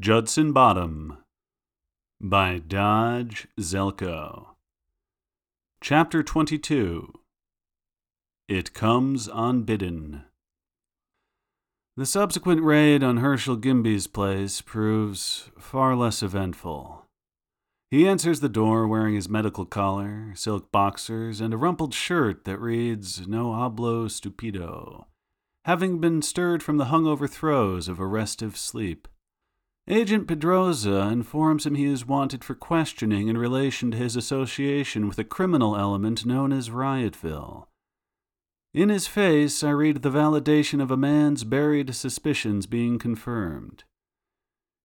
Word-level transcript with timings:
Judson 0.00 0.54
Bottom 0.54 1.18
by 2.22 2.56
Dodge 2.56 3.46
Zelko. 3.60 4.46
Chapter 5.82 6.22
22 6.22 7.12
It 8.48 8.72
Comes 8.72 9.28
Unbidden. 9.30 10.22
The 11.98 12.06
subsequent 12.06 12.62
raid 12.62 13.02
on 13.02 13.18
Herschel 13.18 13.56
Gimby's 13.56 14.06
place 14.06 14.62
proves 14.62 15.50
far 15.58 15.94
less 15.94 16.22
eventful. 16.22 17.04
He 17.90 18.08
answers 18.08 18.40
the 18.40 18.48
door 18.48 18.88
wearing 18.88 19.16
his 19.16 19.28
medical 19.28 19.66
collar, 19.66 20.32
silk 20.34 20.72
boxers, 20.72 21.42
and 21.42 21.52
a 21.52 21.58
rumpled 21.58 21.92
shirt 21.92 22.46
that 22.46 22.58
reads 22.58 23.28
No 23.28 23.48
hablo 23.48 24.06
stupido, 24.06 25.04
having 25.66 26.00
been 26.00 26.22
stirred 26.22 26.62
from 26.62 26.78
the 26.78 26.86
hungover 26.86 27.28
throes 27.28 27.86
of 27.86 28.00
a 28.00 28.06
restive 28.06 28.56
sleep. 28.56 29.06
Agent 29.88 30.28
Pedroza 30.28 31.10
informs 31.10 31.66
him 31.66 31.74
he 31.74 31.86
is 31.86 32.06
wanted 32.06 32.44
for 32.44 32.54
questioning 32.54 33.28
in 33.28 33.36
relation 33.36 33.90
to 33.90 33.96
his 33.96 34.14
association 34.14 35.08
with 35.08 35.18
a 35.18 35.24
criminal 35.24 35.76
element 35.76 36.24
known 36.24 36.52
as 36.52 36.70
Riotville. 36.70 37.66
In 38.72 38.88
his 38.88 39.08
face, 39.08 39.64
I 39.64 39.70
read 39.70 40.02
the 40.02 40.10
validation 40.10 40.80
of 40.80 40.92
a 40.92 40.96
man's 40.96 41.42
buried 41.42 41.92
suspicions 41.94 42.66
being 42.66 43.00
confirmed. 43.00 43.82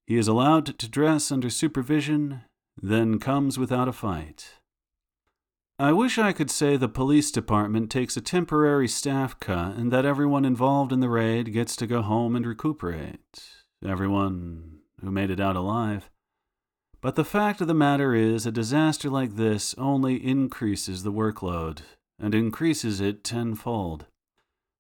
He 0.08 0.18
is 0.18 0.28
allowed 0.28 0.66
to 0.80 0.90
dress 0.90 1.32
under 1.32 1.52
supervision, 1.52 2.42
then 2.82 3.20
comes 3.20 3.60
without 3.60 3.88
a 3.88 3.94
fight. 3.94 4.56
I 5.78 5.92
wish 5.92 6.18
I 6.18 6.32
could 6.32 6.50
say 6.50 6.78
the 6.78 6.88
police 6.88 7.32
department 7.32 7.92
takes 7.92 8.16
a 8.16 8.22
temporary 8.22 8.88
staff 8.88 9.40
cut 9.40 9.76
and 9.76 9.92
that 9.92 10.06
everyone 10.06 10.46
involved 10.46 10.92
in 10.92 11.00
the 11.00 11.10
raid 11.10 11.54
gets 11.54 11.76
to 11.76 11.86
go 11.86 12.02
home 12.02 12.36
and 12.36 12.48
recuperate. 12.48 13.44
Everyone 13.86 14.75
who 15.06 15.12
made 15.12 15.30
it 15.30 15.40
out 15.40 15.56
alive. 15.56 16.10
But 17.00 17.16
the 17.16 17.24
fact 17.24 17.62
of 17.62 17.68
the 17.68 17.74
matter 17.74 18.16
is, 18.16 18.46
a 18.46 18.52
disaster 18.52 19.10
like 19.10 19.36
this 19.36 19.76
only 19.78 20.16
increases 20.16 21.04
the 21.04 21.14
workload, 21.14 21.80
and 22.20 22.34
increases 22.34 23.00
it 23.00 23.24
tenfold. 23.24 24.08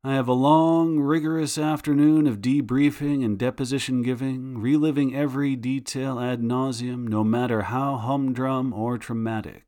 I 0.03 0.13
have 0.13 0.27
a 0.27 0.33
long, 0.33 0.99
rigorous 0.99 1.57
afternoon 1.57 2.27
of 2.27 2.41
debriefing 2.41 3.23
and 3.23 3.37
deposition 3.37 4.01
giving, 4.01 4.59
reliving 4.59 5.15
every 5.15 5.55
detail 5.55 6.19
ad 6.19 6.41
nauseum, 6.41 7.07
no 7.07 7.23
matter 7.23 7.63
how 7.63 7.97
humdrum 7.97 8.73
or 8.73 8.97
traumatic. 8.97 9.65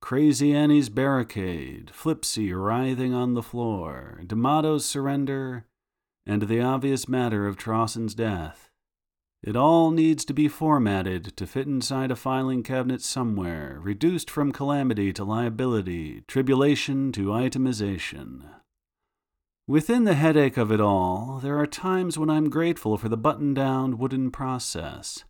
Crazy 0.00 0.52
Annie's 0.52 0.88
barricade, 0.88 1.92
Flipsy 1.94 2.52
writhing 2.52 3.14
on 3.14 3.34
the 3.34 3.42
floor, 3.42 4.20
D'Amato's 4.26 4.84
surrender, 4.84 5.64
and 6.26 6.42
the 6.42 6.60
obvious 6.60 7.08
matter 7.08 7.46
of 7.46 7.56
Trawson's 7.56 8.14
death. 8.14 8.71
It 9.42 9.56
all 9.56 9.90
needs 9.90 10.24
to 10.26 10.32
be 10.32 10.46
formatted 10.46 11.36
to 11.36 11.48
fit 11.48 11.66
inside 11.66 12.12
a 12.12 12.16
filing 12.16 12.62
cabinet 12.62 13.02
somewhere, 13.02 13.80
reduced 13.82 14.30
from 14.30 14.52
calamity 14.52 15.12
to 15.14 15.24
liability, 15.24 16.22
tribulation 16.28 17.10
to 17.12 17.30
itemization. 17.30 18.44
Within 19.66 20.04
the 20.04 20.14
headache 20.14 20.56
of 20.56 20.70
it 20.70 20.80
all, 20.80 21.40
there 21.42 21.58
are 21.58 21.66
times 21.66 22.16
when 22.16 22.30
I'm 22.30 22.50
grateful 22.50 22.96
for 22.96 23.08
the 23.08 23.16
button 23.16 23.52
down 23.52 23.98
wooden 23.98 24.30
process. 24.30 25.24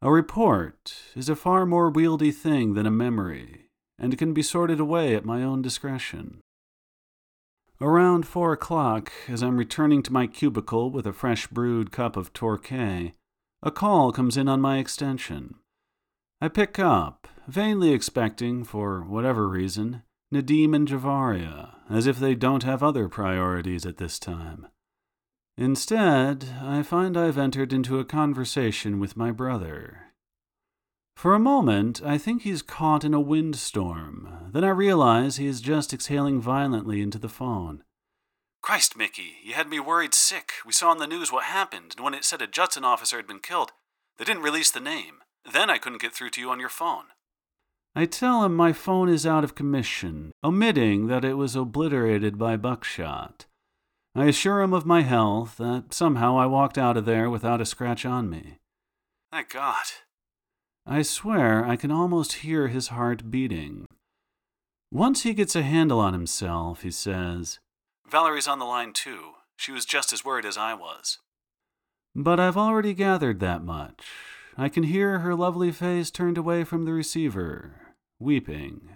A 0.00 0.10
report 0.10 0.94
is 1.14 1.28
a 1.28 1.36
far 1.36 1.66
more 1.66 1.92
wieldy 1.92 2.32
thing 2.32 2.72
than 2.72 2.86
a 2.86 2.90
memory, 2.90 3.66
and 3.98 4.16
can 4.16 4.32
be 4.32 4.42
sorted 4.42 4.80
away 4.80 5.14
at 5.14 5.26
my 5.26 5.42
own 5.42 5.60
discretion. 5.60 6.40
Around 7.78 8.26
four 8.26 8.54
o'clock, 8.54 9.12
as 9.28 9.42
I'm 9.42 9.58
returning 9.58 10.02
to 10.04 10.12
my 10.12 10.26
cubicle 10.26 10.90
with 10.90 11.06
a 11.06 11.12
fresh 11.12 11.46
brewed 11.46 11.92
cup 11.92 12.16
of 12.16 12.32
Torquay, 12.32 13.14
a 13.64 13.70
call 13.70 14.12
comes 14.12 14.36
in 14.36 14.46
on 14.46 14.60
my 14.60 14.76
extension. 14.78 15.54
I 16.40 16.48
pick 16.48 16.78
up, 16.78 17.26
vainly 17.48 17.92
expecting, 17.92 18.62
for 18.62 19.02
whatever 19.02 19.48
reason, 19.48 20.02
Nadim 20.32 20.76
and 20.76 20.86
Javaria, 20.86 21.76
as 21.88 22.06
if 22.06 22.18
they 22.18 22.34
don't 22.34 22.62
have 22.62 22.82
other 22.82 23.08
priorities 23.08 23.86
at 23.86 23.96
this 23.96 24.18
time. 24.18 24.68
Instead, 25.56 26.44
I 26.62 26.82
find 26.82 27.16
I've 27.16 27.38
entered 27.38 27.72
into 27.72 27.98
a 27.98 28.04
conversation 28.04 29.00
with 29.00 29.16
my 29.16 29.30
brother. 29.30 30.12
For 31.16 31.32
a 31.32 31.38
moment, 31.38 32.02
I 32.04 32.18
think 32.18 32.42
he's 32.42 32.60
caught 32.60 33.04
in 33.04 33.14
a 33.14 33.20
windstorm. 33.20 34.50
Then 34.52 34.64
I 34.64 34.70
realize 34.70 35.36
he 35.36 35.46
is 35.46 35.62
just 35.62 35.94
exhaling 35.94 36.40
violently 36.40 37.00
into 37.00 37.18
the 37.18 37.28
phone. 37.28 37.82
Christ, 38.64 38.96
Mickey, 38.96 39.34
you 39.44 39.52
had 39.52 39.68
me 39.68 39.78
worried 39.78 40.14
sick. 40.14 40.52
We 40.64 40.72
saw 40.72 40.88
on 40.88 40.96
the 40.96 41.06
news 41.06 41.30
what 41.30 41.44
happened, 41.44 41.96
and 41.96 42.02
when 42.02 42.14
it 42.14 42.24
said 42.24 42.40
a 42.40 42.46
Judson 42.46 42.82
officer 42.82 43.18
had 43.18 43.26
been 43.26 43.40
killed, 43.40 43.72
they 44.16 44.24
didn't 44.24 44.42
release 44.42 44.70
the 44.70 44.80
name. 44.80 45.16
Then 45.44 45.68
I 45.68 45.76
couldn't 45.76 46.00
get 46.00 46.14
through 46.14 46.30
to 46.30 46.40
you 46.40 46.48
on 46.48 46.60
your 46.60 46.70
phone. 46.70 47.04
I 47.94 48.06
tell 48.06 48.42
him 48.42 48.56
my 48.56 48.72
phone 48.72 49.10
is 49.10 49.26
out 49.26 49.44
of 49.44 49.54
commission, 49.54 50.32
omitting 50.42 51.08
that 51.08 51.26
it 51.26 51.34
was 51.34 51.54
obliterated 51.54 52.38
by 52.38 52.56
buckshot. 52.56 53.44
I 54.14 54.28
assure 54.28 54.62
him 54.62 54.72
of 54.72 54.86
my 54.86 55.02
health, 55.02 55.58
that 55.58 55.92
somehow 55.92 56.38
I 56.38 56.46
walked 56.46 56.78
out 56.78 56.96
of 56.96 57.04
there 57.04 57.28
without 57.28 57.60
a 57.60 57.66
scratch 57.66 58.06
on 58.06 58.30
me. 58.30 58.60
Thank 59.30 59.50
God. 59.50 59.84
I 60.86 61.02
swear 61.02 61.66
I 61.66 61.76
can 61.76 61.90
almost 61.90 62.32
hear 62.36 62.68
his 62.68 62.88
heart 62.88 63.30
beating. 63.30 63.84
Once 64.90 65.22
he 65.22 65.34
gets 65.34 65.54
a 65.54 65.62
handle 65.62 66.00
on 66.00 66.14
himself, 66.14 66.80
he 66.80 66.90
says, 66.90 67.58
Valerie's 68.08 68.48
on 68.48 68.58
the 68.58 68.64
line 68.64 68.92
too. 68.92 69.32
She 69.56 69.72
was 69.72 69.84
just 69.84 70.12
as 70.12 70.24
worried 70.24 70.44
as 70.44 70.56
I 70.56 70.74
was. 70.74 71.18
But 72.14 72.38
I've 72.38 72.56
already 72.56 72.94
gathered 72.94 73.40
that 73.40 73.64
much. 73.64 74.04
I 74.56 74.68
can 74.68 74.84
hear 74.84 75.20
her 75.20 75.34
lovely 75.34 75.72
face 75.72 76.10
turned 76.10 76.38
away 76.38 76.64
from 76.64 76.84
the 76.84 76.92
receiver, 76.92 77.94
weeping. 78.20 78.90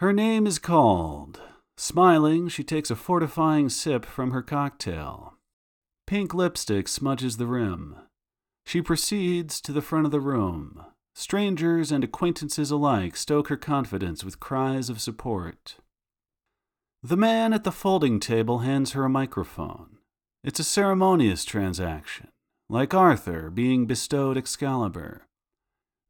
Her 0.00 0.12
name 0.12 0.46
is 0.46 0.58
called. 0.58 1.40
Smiling, 1.76 2.48
she 2.48 2.64
takes 2.64 2.90
a 2.90 2.96
fortifying 2.96 3.68
sip 3.68 4.04
from 4.04 4.32
her 4.32 4.42
cocktail. 4.42 5.34
Pink 6.06 6.34
lipstick 6.34 6.88
smudges 6.88 7.36
the 7.36 7.46
rim. 7.46 7.96
She 8.66 8.82
proceeds 8.82 9.60
to 9.60 9.72
the 9.72 9.82
front 9.82 10.06
of 10.06 10.12
the 10.12 10.20
room. 10.20 10.84
Strangers 11.14 11.92
and 11.92 12.02
acquaintances 12.02 12.70
alike 12.70 13.16
stoke 13.16 13.48
her 13.48 13.56
confidence 13.56 14.24
with 14.24 14.40
cries 14.40 14.90
of 14.90 15.00
support. 15.00 15.76
The 17.02 17.16
man 17.16 17.54
at 17.54 17.64
the 17.64 17.72
folding 17.72 18.20
table 18.20 18.58
hands 18.58 18.92
her 18.92 19.06
a 19.06 19.08
microphone. 19.08 19.96
It's 20.44 20.60
a 20.60 20.64
ceremonious 20.64 21.46
transaction, 21.46 22.28
like 22.68 22.92
Arthur 22.92 23.48
being 23.48 23.86
bestowed 23.86 24.36
Excalibur. 24.36 25.22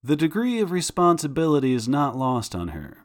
The 0.03 0.17
degree 0.17 0.61
of 0.61 0.73
responsibility 0.73 1.75
is 1.75 1.89
not 1.89 2.17
lost 2.17 2.57
on 2.57 2.69
her. 2.69 3.05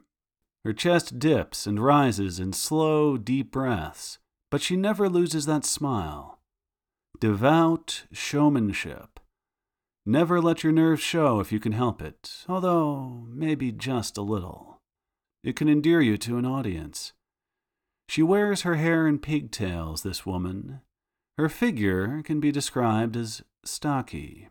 Her 0.63 0.73
chest 0.73 1.19
dips 1.19 1.67
and 1.67 1.79
rises 1.79 2.39
in 2.39 2.53
slow, 2.53 3.17
deep 3.17 3.51
breaths, 3.51 4.17
but 4.49 4.63
she 4.63 4.75
never 4.75 5.07
loses 5.07 5.45
that 5.45 5.63
smile. 5.63 6.39
Devout 7.19 8.05
showmanship. 8.11 9.19
Never 10.07 10.41
let 10.41 10.63
your 10.63 10.73
nerves 10.73 11.03
show 11.03 11.39
if 11.39 11.51
you 11.51 11.59
can 11.59 11.73
help 11.73 12.01
it, 12.01 12.45
although 12.49 13.27
maybe 13.29 13.71
just 13.71 14.17
a 14.17 14.23
little. 14.23 14.79
It 15.43 15.55
can 15.55 15.69
endear 15.69 16.01
you 16.01 16.17
to 16.17 16.39
an 16.39 16.47
audience. 16.47 17.13
She 18.07 18.23
wears 18.23 18.61
her 18.61 18.75
hair 18.75 19.07
in 19.07 19.19
pigtails, 19.19 20.03
this 20.03 20.25
woman. 20.25 20.81
Her 21.37 21.49
figure 21.49 22.21
can 22.23 22.39
be 22.39 22.51
described 22.51 23.17
as 23.17 23.41
stocky. 23.63 24.49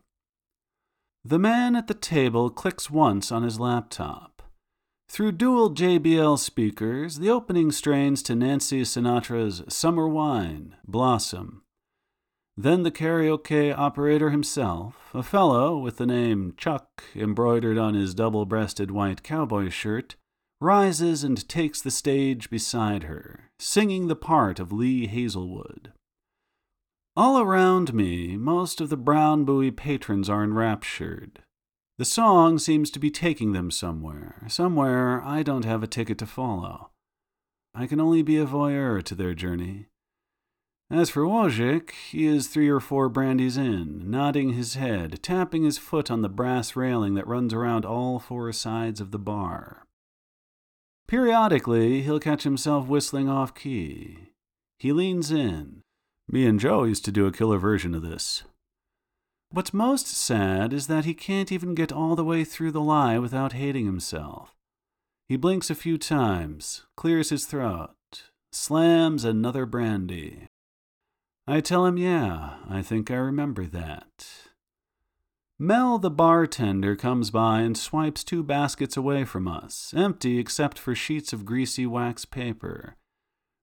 The 1.25 1.39
man 1.39 1.75
at 1.75 1.87
the 1.87 1.95
table 1.95 2.51
clicks 2.51 2.91
once 2.91 3.33
on 3.33 3.43
his 3.43 3.59
laptop. 3.59 4.43
Through 5.09 5.33
dual 5.33 5.71
JBL 5.71 6.39
speakers, 6.39 7.19
the 7.19 7.31
opening 7.31 7.71
strains 7.71 8.23
to 8.25 8.35
Nancy 8.35 8.83
Sinatra's 8.83 9.63
Summer 9.69 10.09
Wine, 10.09 10.77
Blossom. 10.87 11.63
Then 12.57 12.83
the 12.83 12.91
karaoke 12.91 13.77
operator 13.77 14.31
himself, 14.31 15.11
a 15.15 15.23
fellow 15.23 15.79
with 15.79 15.97
the 15.97 16.07
name 16.07 16.55
Chuck 16.57 17.05
embroidered 17.15 17.79
on 17.79 17.95
his 17.95 18.15
double 18.15 18.45
breasted 18.45 18.91
white 18.91 19.23
cowboy 19.23 19.71
shirt, 19.71 20.17
rises 20.65 21.23
and 21.23 21.47
takes 21.49 21.83
the 21.83 21.91
stage 21.91 22.49
beside 22.49 23.05
her, 23.05 23.51
singing 23.59 24.09
the 24.09 24.17
part 24.17 24.59
of 24.59 24.73
Lee 24.73 25.07
Hazlewood. 25.07 25.93
All 27.15 27.39
around 27.39 27.93
me, 27.93 28.37
most 28.37 28.81
of 28.81 28.89
the 28.89 28.97
Brown 28.97 29.45
Buoy 29.45 29.71
patrons 29.71 30.29
are 30.31 30.43
enraptured. 30.43 31.41
The 31.99 32.05
song 32.05 32.59
seems 32.59 32.91
to 32.91 32.99
be 32.99 33.11
taking 33.11 33.53
them 33.53 33.71
somewhere, 33.71 34.43
somewhere 34.49 35.23
I 35.23 35.45
don't 35.45 35.67
have 35.67 35.83
a 35.83 35.87
ticket 35.87 36.19
to 36.19 36.27
follow. 36.27 36.91
I 37.75 37.87
can 37.87 38.01
only 38.01 38.23
be 38.23 38.39
a 38.39 38.47
voyeur 38.47 39.03
to 39.03 39.15
their 39.15 39.35
journey. 39.35 39.87
As 40.91 41.11
for 41.11 41.23
Wojcik, 41.23 41.91
he 42.11 42.27
is 42.27 42.49
three 42.49 42.69
or 42.69 42.81
four 42.81 43.09
brandies 43.09 43.57
in, 43.57 44.11
nodding 44.11 44.55
his 44.55 44.75
head, 44.75 45.23
tapping 45.23 45.65
his 45.65 45.79
foot 45.79 46.11
on 46.11 46.23
the 46.23 46.29
brass 46.29 46.75
railing 46.75 47.15
that 47.15 47.27
runs 47.27 47.53
around 47.53 47.85
all 47.85 48.19
four 48.19 48.51
sides 48.53 49.01
of 49.01 49.11
the 49.11 49.19
bar. 49.19 49.84
Periodically, 51.07 52.03
he'll 52.03 52.21
catch 52.21 52.45
himself 52.45 52.87
whistling 52.87 53.29
off 53.29 53.55
key. 53.55 54.31
He 54.79 54.93
leans 54.93 55.31
in. 55.31 55.83
Me 56.29 56.47
and 56.47 56.59
Joe 56.59 56.85
used 56.85 57.05
to 57.05 57.13
do 57.13 57.27
a 57.27 57.33
killer 57.33 57.59
version 57.59 57.95
of 57.95 58.03
this. 58.03 58.45
What's 59.51 59.75
most 59.75 60.09
sad 60.09 60.73
is 60.73 60.87
that 60.89 61.05
he 61.05 61.15
can't 61.15 61.53
even 61.53 61.75
get 61.75 61.93
all 61.93 62.17
the 62.17 62.25
way 62.25 62.43
through 62.43 62.73
the 62.73 62.81
lie 62.81 63.19
without 63.19 63.53
hating 63.53 63.87
himself. 63.87 64.55
He 65.29 65.37
blinks 65.37 65.71
a 65.71 65.75
few 65.75 65.97
times, 65.97 66.85
clears 66.97 67.31
his 67.31 67.47
throat, 67.47 67.95
slams 68.53 69.25
another 69.25 69.65
brandy. 69.67 70.47
I 71.47 71.61
tell 71.61 71.87
him, 71.87 71.99
yeah, 71.99 72.57
I 72.69 72.83
think 72.83 73.11
I 73.11 73.17
remember 73.17 73.67
that. 73.67 74.27
Mel, 75.59 75.99
the 75.99 76.11
bartender, 76.11 76.97
comes 76.97 77.31
by 77.31 77.61
and 77.61 77.77
swipes 77.79 78.25
two 78.25 78.43
baskets 78.43 78.97
away 78.97 79.25
from 79.25 79.47
us, 79.47 79.95
empty 79.97 80.39
except 80.39 80.79
for 80.79 80.97
sheets 80.97 81.33
of 81.33 81.45
greasy 81.45 81.87
wax 81.87 82.25
paper. 82.25 82.97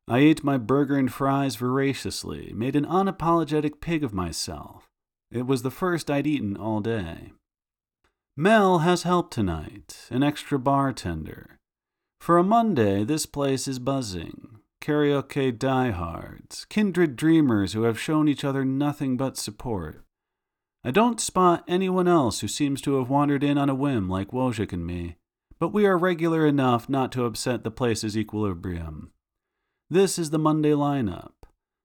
I 0.07 0.19
ate 0.19 0.43
my 0.43 0.57
burger 0.57 0.97
and 0.97 1.11
fries 1.11 1.57
voraciously, 1.57 2.53
made 2.55 2.77
an 2.77 2.85
unapologetic 2.85 3.81
pig 3.81 4.05
of 4.05 4.13
myself. 4.13 4.87
It 5.31 5.45
was 5.45 5.63
the 5.63 5.71
first 5.71 6.09
I'd 6.09 6.27
eaten 6.27 6.55
all 6.55 6.79
day. 6.79 7.33
Mel 8.37 8.79
has 8.79 9.03
help 9.03 9.29
tonight, 9.29 10.07
an 10.09 10.23
extra 10.23 10.57
bartender. 10.57 11.59
For 12.21 12.37
a 12.37 12.43
Monday, 12.43 13.03
this 13.03 13.25
place 13.25 13.67
is 13.67 13.79
buzzing. 13.79 14.59
Karaoke 14.81 15.57
diehards, 15.57 16.65
kindred 16.65 17.15
dreamers 17.15 17.73
who 17.73 17.83
have 17.83 17.99
shown 17.99 18.29
each 18.29 18.45
other 18.45 18.63
nothing 18.63 19.17
but 19.17 19.37
support. 19.37 20.03
I 20.83 20.89
don't 20.89 21.21
spot 21.21 21.63
anyone 21.67 22.07
else 22.07 22.39
who 22.39 22.47
seems 22.47 22.81
to 22.81 22.97
have 22.97 23.09
wandered 23.09 23.43
in 23.43 23.59
on 23.59 23.69
a 23.69 23.75
whim 23.75 24.09
like 24.09 24.31
Wojcik 24.31 24.73
and 24.73 24.83
me, 24.85 25.17
but 25.59 25.71
we 25.71 25.85
are 25.85 25.95
regular 25.95 26.47
enough 26.47 26.89
not 26.89 27.11
to 27.11 27.25
upset 27.25 27.63
the 27.63 27.69
place's 27.69 28.17
equilibrium. 28.17 29.11
This 29.91 30.17
is 30.17 30.31
the 30.31 30.39
Monday 30.39 30.71
lineup. 30.71 31.33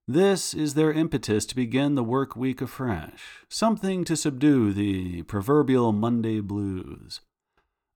This 0.09 0.55
is 0.55 0.73
their 0.75 0.93
impetus 0.93 1.45
to 1.47 1.57
begin 1.57 1.95
the 1.95 2.03
work 2.03 2.37
week 2.37 2.63
afresh, 2.63 3.45
something 3.51 4.03
to 4.05 4.17
subdue 4.17 4.73
the 4.73 5.23
proverbial 5.25 5.93
Monday 5.93 6.41
blues. 6.41 7.21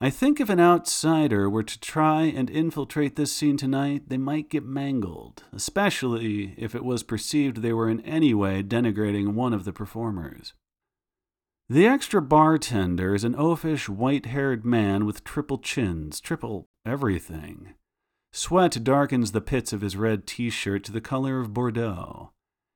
I 0.03 0.11
think 0.11 0.39
if 0.39 0.51
an 0.51 0.61
outsider 0.61 1.49
were 1.49 1.63
to 1.63 1.81
try 1.81 2.25
and 2.25 2.51
infiltrate 2.51 3.17
this 3.17 3.33
scene 3.33 3.57
tonight, 3.57 4.09
they 4.09 4.19
might 4.19 4.51
get 4.51 4.65
mangled, 4.65 5.45
especially 5.53 6.55
if 6.59 6.75
it 6.75 6.85
was 6.85 7.03
perceived 7.03 7.59
they 7.59 7.73
were 7.73 7.89
in 7.89 8.01
any 8.01 8.35
way 8.35 8.63
denigrating 8.63 9.33
one 9.33 9.55
of 9.55 9.65
the 9.65 9.73
performers. 9.73 10.53
The 11.71 11.87
extra 11.87 12.21
bartender 12.21 13.15
is 13.15 13.23
an 13.23 13.37
oafish, 13.37 13.89
white 13.89 14.27
haired 14.27 14.65
man 14.65 15.07
with 15.07 15.23
triple 15.23 15.59
chins, 15.59 16.21
triple 16.21 16.67
everything. 16.85 17.75
Sweat 18.33 18.83
darkens 18.83 19.31
the 19.31 19.41
pits 19.41 19.73
of 19.73 19.81
his 19.81 19.97
red 19.97 20.27
t 20.27 20.51
shirt 20.51 20.83
to 20.83 20.93
the 20.93 21.01
color 21.01 21.39
of 21.39 21.55
Bordeaux. 21.55 22.33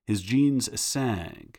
His 0.06 0.22
jeans 0.22 0.80
sag. 0.80 1.58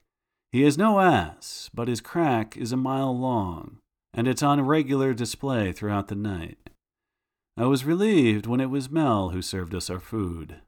He 0.54 0.62
has 0.62 0.78
no 0.78 1.02
ass, 1.02 1.70
but 1.74 1.90
his 1.90 2.00
crack 2.00 2.56
is 2.56 2.72
a 2.72 2.78
mile 2.78 3.14
long, 3.14 3.80
and 4.14 4.30
it's 4.30 4.42
on 4.42 4.62
regular 4.62 5.14
display 5.14 5.74
throughout 5.74 6.08
the 6.08 6.16
night. 6.16 6.70
I 7.58 7.66
was 7.66 7.84
relieved 7.84 8.46
when 8.48 8.62
it 8.62 8.70
was 8.70 8.90
Mel 8.90 9.32
who 9.32 9.42
served 9.42 9.76
us 9.76 9.90
our 9.90 10.00
food. 10.00 10.62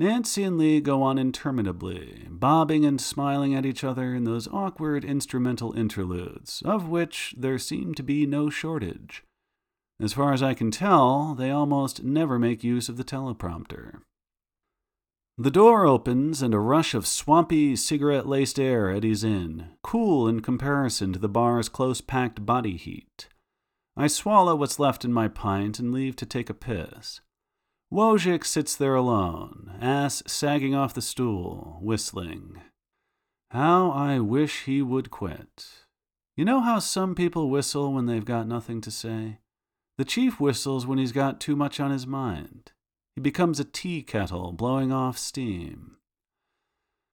Nancy 0.00 0.44
and 0.44 0.56
Lee 0.56 0.80
go 0.80 1.02
on 1.02 1.18
interminably, 1.18 2.28
bobbing 2.30 2.84
and 2.84 3.00
smiling 3.00 3.52
at 3.56 3.66
each 3.66 3.82
other 3.82 4.14
in 4.14 4.22
those 4.22 4.46
awkward 4.46 5.04
instrumental 5.04 5.76
interludes, 5.76 6.62
of 6.64 6.88
which 6.88 7.34
there 7.36 7.58
seem 7.58 7.94
to 7.96 8.04
be 8.04 8.24
no 8.24 8.48
shortage. 8.48 9.24
As 10.00 10.12
far 10.12 10.32
as 10.32 10.40
I 10.40 10.54
can 10.54 10.70
tell, 10.70 11.34
they 11.34 11.50
almost 11.50 12.04
never 12.04 12.38
make 12.38 12.62
use 12.62 12.88
of 12.88 12.96
the 12.96 13.02
teleprompter. 13.02 14.02
The 15.36 15.50
door 15.50 15.84
opens 15.84 16.42
and 16.42 16.54
a 16.54 16.60
rush 16.60 16.94
of 16.94 17.04
swampy, 17.04 17.74
cigarette 17.74 18.28
laced 18.28 18.60
air 18.60 18.90
eddies 18.90 19.24
in, 19.24 19.70
cool 19.82 20.28
in 20.28 20.42
comparison 20.42 21.12
to 21.12 21.18
the 21.18 21.28
bar's 21.28 21.68
close 21.68 22.00
packed 22.00 22.46
body 22.46 22.76
heat. 22.76 23.26
I 23.96 24.06
swallow 24.06 24.54
what's 24.54 24.78
left 24.78 25.04
in 25.04 25.12
my 25.12 25.26
pint 25.26 25.80
and 25.80 25.92
leave 25.92 26.14
to 26.16 26.26
take 26.26 26.48
a 26.48 26.54
piss. 26.54 27.20
Wojcik 27.92 28.44
sits 28.44 28.76
there 28.76 28.94
alone, 28.94 29.72
ass 29.80 30.22
sagging 30.26 30.74
off 30.74 30.92
the 30.92 31.00
stool, 31.00 31.78
whistling. 31.80 32.60
How 33.50 33.90
I 33.90 34.18
wish 34.18 34.64
he 34.64 34.82
would 34.82 35.10
quit. 35.10 35.66
You 36.36 36.44
know 36.44 36.60
how 36.60 36.80
some 36.80 37.14
people 37.14 37.48
whistle 37.48 37.92
when 37.92 38.04
they've 38.04 38.24
got 38.24 38.46
nothing 38.46 38.82
to 38.82 38.90
say? 38.90 39.38
The 39.96 40.04
chief 40.04 40.38
whistles 40.38 40.86
when 40.86 40.98
he's 40.98 41.12
got 41.12 41.40
too 41.40 41.56
much 41.56 41.80
on 41.80 41.90
his 41.90 42.06
mind. 42.06 42.72
He 43.16 43.22
becomes 43.22 43.58
a 43.58 43.64
tea 43.64 44.02
kettle 44.02 44.52
blowing 44.52 44.92
off 44.92 45.16
steam. 45.16 45.96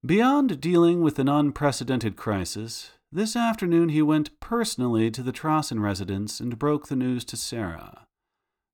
Beyond 0.05 0.61
dealing 0.61 1.01
with 1.01 1.17
an 1.17 1.29
unprecedented 1.29 2.15
crisis, 2.15 2.91
this 3.11 3.35
afternoon 3.35 3.89
he 3.89 4.01
went 4.01 4.39
personally 4.39 5.09
to 5.09 5.23
the 5.23 5.31
Trossen 5.31 5.79
residence 5.81 6.39
and 6.39 6.59
broke 6.59 6.87
the 6.89 6.95
news 6.95 7.23
to 7.25 7.37
Sarah. 7.37 8.05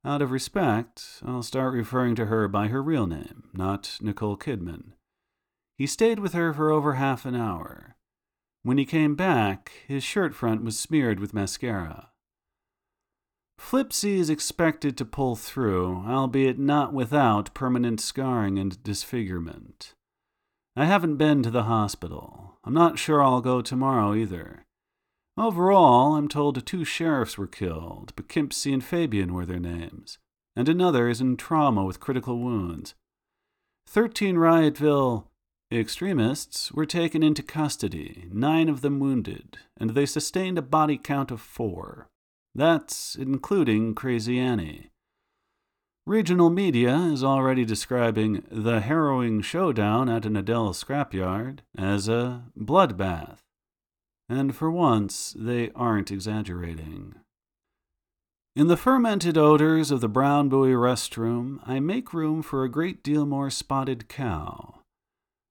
Out 0.03 0.21
of 0.21 0.31
respect, 0.31 1.21
I'll 1.23 1.43
start 1.43 1.73
referring 1.73 2.15
to 2.15 2.25
her 2.25 2.47
by 2.47 2.67
her 2.67 2.81
real 2.81 3.05
name, 3.05 3.49
not 3.53 3.99
Nicole 4.01 4.35
Kidman. 4.35 4.93
He 5.77 5.85
stayed 5.85 6.19
with 6.19 6.33
her 6.33 6.53
for 6.53 6.71
over 6.71 6.93
half 6.93 7.25
an 7.25 7.35
hour. 7.35 7.95
When 8.63 8.77
he 8.77 8.85
came 8.85 9.15
back, 9.15 9.71
his 9.87 10.03
shirt 10.03 10.33
front 10.33 10.63
was 10.63 10.79
smeared 10.79 11.19
with 11.19 11.33
mascara. 11.33 12.09
Flipsy 13.59 14.15
is 14.17 14.29
expected 14.29 14.97
to 14.97 15.05
pull 15.05 15.35
through, 15.35 16.03
albeit 16.07 16.57
not 16.57 16.93
without 16.93 17.53
permanent 17.53 18.01
scarring 18.01 18.57
and 18.57 18.81
disfigurement. 18.83 19.93
I 20.75 20.85
haven't 20.85 21.17
been 21.17 21.43
to 21.43 21.51
the 21.51 21.63
hospital. 21.63 22.57
I'm 22.63 22.73
not 22.73 22.97
sure 22.97 23.21
I'll 23.21 23.41
go 23.41 23.61
tomorrow 23.61 24.15
either. 24.15 24.65
Overall, 25.37 26.15
I'm 26.15 26.27
told 26.27 26.65
two 26.65 26.83
sheriffs 26.83 27.37
were 27.37 27.47
killed, 27.47 28.15
Poughkeepsie 28.15 28.73
and 28.73 28.83
Fabian 28.83 29.33
were 29.33 29.45
their 29.45 29.59
names, 29.59 30.17
and 30.55 30.67
another 30.67 31.07
is 31.07 31.21
in 31.21 31.37
trauma 31.37 31.85
with 31.85 31.99
critical 31.99 32.39
wounds. 32.39 32.95
Thirteen 33.87 34.35
Riotville 34.35 35.25
extremists 35.71 36.71
were 36.73 36.85
taken 36.85 37.23
into 37.23 37.41
custody, 37.41 38.27
nine 38.31 38.67
of 38.67 38.81
them 38.81 38.99
wounded, 38.99 39.57
and 39.77 39.91
they 39.91 40.05
sustained 40.05 40.57
a 40.57 40.61
body 40.61 40.97
count 40.97 41.31
of 41.31 41.39
four. 41.39 42.07
That's 42.53 43.15
including 43.15 43.95
Crazy 43.95 44.37
Annie. 44.37 44.89
Regional 46.05 46.49
media 46.49 46.95
is 46.95 47.23
already 47.23 47.63
describing 47.63 48.43
the 48.51 48.81
harrowing 48.81 49.41
showdown 49.41 50.09
at 50.09 50.25
an 50.25 50.35
Adele 50.35 50.73
scrapyard 50.73 51.59
as 51.77 52.09
a 52.09 52.43
bloodbath. 52.59 53.37
And 54.31 54.55
for 54.55 54.71
once, 54.71 55.35
they 55.37 55.71
aren't 55.75 56.09
exaggerating. 56.09 57.15
In 58.55 58.67
the 58.67 58.77
fermented 58.77 59.37
odors 59.37 59.91
of 59.91 59.99
the 59.99 60.07
Brown 60.07 60.47
Buoy 60.47 60.71
restroom, 60.71 61.59
I 61.65 61.81
make 61.81 62.13
room 62.13 62.41
for 62.41 62.63
a 62.63 62.69
great 62.69 63.03
deal 63.03 63.25
more 63.25 63.49
spotted 63.49 64.07
cow. 64.07 64.83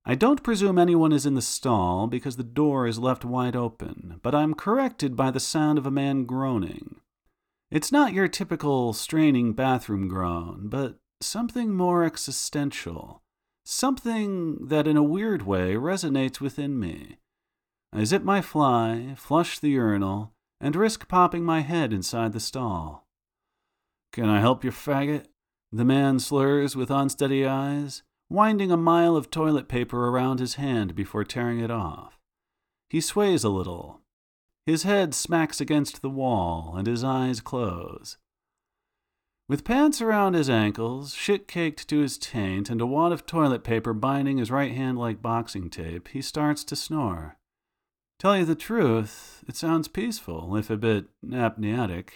I 0.07 0.15
don't 0.15 0.43
presume 0.43 0.79
anyone 0.79 1.13
is 1.13 1.27
in 1.27 1.35
the 1.35 1.43
stall 1.43 2.07
because 2.07 2.37
the 2.37 2.43
door 2.43 2.87
is 2.87 2.99
left 2.99 3.23
wide 3.23 3.55
open, 3.55 4.19
but 4.23 4.35
I'm 4.35 4.55
corrected 4.55 5.15
by 5.15 5.31
the 5.31 5.41
sound 5.41 5.77
of 5.77 5.85
a 5.85 5.91
man 5.91 6.25
groaning. 6.25 6.97
It's 7.71 7.93
not 7.93 8.15
your 8.15 8.29
typical 8.29 8.95
straining 8.95 9.53
bathroom 9.53 10.09
groan, 10.09 10.69
but 10.71 10.97
something 11.21 11.75
more 11.75 12.03
existential, 12.03 13.21
something 13.63 14.69
that 14.69 14.87
in 14.87 14.97
a 14.97 15.03
weird 15.03 15.43
way 15.43 15.75
resonates 15.75 16.41
within 16.41 16.81
me. 16.81 17.19
I 17.93 18.05
zip 18.05 18.23
my 18.23 18.41
fly, 18.41 19.15
flush 19.17 19.59
the 19.59 19.71
urinal, 19.71 20.33
and 20.61 20.77
risk 20.77 21.09
popping 21.09 21.45
my 21.45 21.61
head 21.61 21.93
inside 21.93 22.33
the 22.33 22.41
stall. 22.41 23.07
Can 24.13 24.29
I 24.29 24.41
help 24.41 24.65
you, 24.65 24.71
faggot? 24.71 25.27
The 25.73 25.85
man 25.85 26.19
slurs 26.19 26.77
with 26.77 26.91
unsteady 26.91 27.47
eyes 27.47 28.03
winding 28.31 28.71
a 28.71 28.77
mile 28.77 29.17
of 29.17 29.29
toilet 29.29 29.69
paper 29.69 30.09
around 30.09 30.39
his 30.39 30.55
hand 30.55 30.95
before 30.95 31.25
tearing 31.25 31.59
it 31.59 31.71
off. 31.71 32.19
He 32.89 33.01
sways 33.01 33.43
a 33.43 33.49
little. 33.49 34.01
His 34.65 34.85
head 34.85 35.15
smacks 35.15 35.61
against 35.61 36.01
the 36.01 36.09
wall, 36.09 36.75
and 36.77 36.87
his 36.87 37.03
eyes 37.03 37.41
close. 37.41 38.17
With 39.49 39.65
pants 39.65 40.01
around 40.01 40.35
his 40.35 40.49
ankles, 40.49 41.13
shit 41.13 41.49
caked 41.49 41.89
to 41.89 41.99
his 41.99 42.19
taint, 42.19 42.71
and 42.71 42.81
a 42.81 42.87
wad 42.87 43.11
of 43.11 43.27
toilet 43.27 43.65
paper 43.65 43.93
binding 43.93 44.39
his 44.39 44.51
right 44.51 44.73
hand 44.73 44.97
like 44.97 45.21
boxing 45.21 45.69
tape, 45.69 46.09
he 46.09 46.23
starts 46.23 46.63
to 46.65 46.77
snore. 46.77 47.37
Tell 48.21 48.37
you 48.37 48.45
the 48.45 48.55
truth, 48.55 49.43
it 49.49 49.57
sounds 49.57 49.89
peaceful, 49.89 50.55
if 50.55 50.69
a 50.69 50.77
bit 50.77 51.07
apneic. 51.27 52.11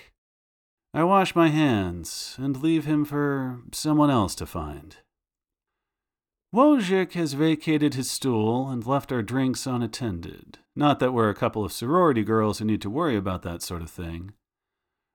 I 0.92 1.02
wash 1.02 1.34
my 1.34 1.48
hands 1.48 2.36
and 2.38 2.62
leave 2.62 2.84
him 2.84 3.06
for 3.06 3.62
someone 3.72 4.10
else 4.10 4.34
to 4.34 4.44
find. 4.44 4.98
Wojcik 6.54 7.12
has 7.12 7.32
vacated 7.32 7.94
his 7.94 8.10
stool 8.10 8.68
and 8.68 8.86
left 8.86 9.12
our 9.12 9.22
drinks 9.22 9.66
unattended. 9.66 10.58
Not 10.76 11.00
that 11.00 11.14
we're 11.14 11.30
a 11.30 11.34
couple 11.34 11.64
of 11.64 11.72
sorority 11.72 12.22
girls 12.22 12.58
who 12.58 12.66
need 12.66 12.82
to 12.82 12.90
worry 12.90 13.16
about 13.16 13.40
that 13.44 13.62
sort 13.62 13.80
of 13.80 13.88
thing. 13.88 14.34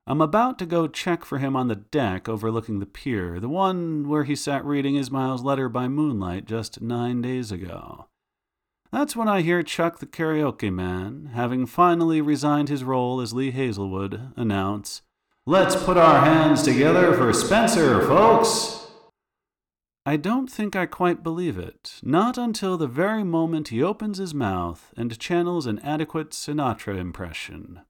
I'm 0.08 0.22
about 0.22 0.58
to 0.58 0.66
go 0.66 0.88
check 0.88 1.24
for 1.24 1.38
him 1.38 1.56
on 1.56 1.68
the 1.68 1.76
deck 1.76 2.28
overlooking 2.28 2.80
the 2.80 2.88
pier, 2.88 3.40
the 3.40 3.48
one 3.48 4.10
where 4.10 4.24
he 4.24 4.36
sat 4.36 4.66
reading 4.66 4.96
Ismail's 4.96 5.44
letter 5.44 5.70
by 5.70 5.88
moonlight 5.88 6.46
just 6.46 6.82
nine 6.82 7.22
days 7.22 7.52
ago. 7.52 8.08
That's 8.92 9.16
when 9.16 9.28
I 9.28 9.42
hear 9.42 9.62
Chuck 9.62 10.00
the 10.00 10.08
karaoke 10.08 10.74
man, 10.74 11.32
having 11.34 11.66
finally 11.66 12.22
resigned 12.22 12.70
his 12.70 12.84
role 12.84 13.22
as 13.22 13.34
Lee 13.34 13.52
Hazlewood, 13.52 14.34
announce, 14.36 15.04
Let's 15.46 15.76
put 15.76 15.98
our 15.98 16.22
hands 16.26 16.64
together 16.64 17.14
for 17.16 17.34
Spencer, 17.34 18.02
folks! 18.06 18.88
I 20.06 20.16
don't 20.16 20.50
think 20.50 20.76
I 20.76 20.86
quite 20.86 21.24
believe 21.24 21.58
it, 21.58 22.00
not 22.02 22.38
until 22.38 22.78
the 22.78 22.88
very 22.88 23.24
moment 23.24 23.68
he 23.68 23.84
opens 23.84 24.18
his 24.18 24.34
mouth 24.34 24.92
and 24.98 25.20
channels 25.20 25.66
an 25.68 25.80
adequate 25.80 26.32
Sinatra 26.32 26.98
impression. 26.98 27.82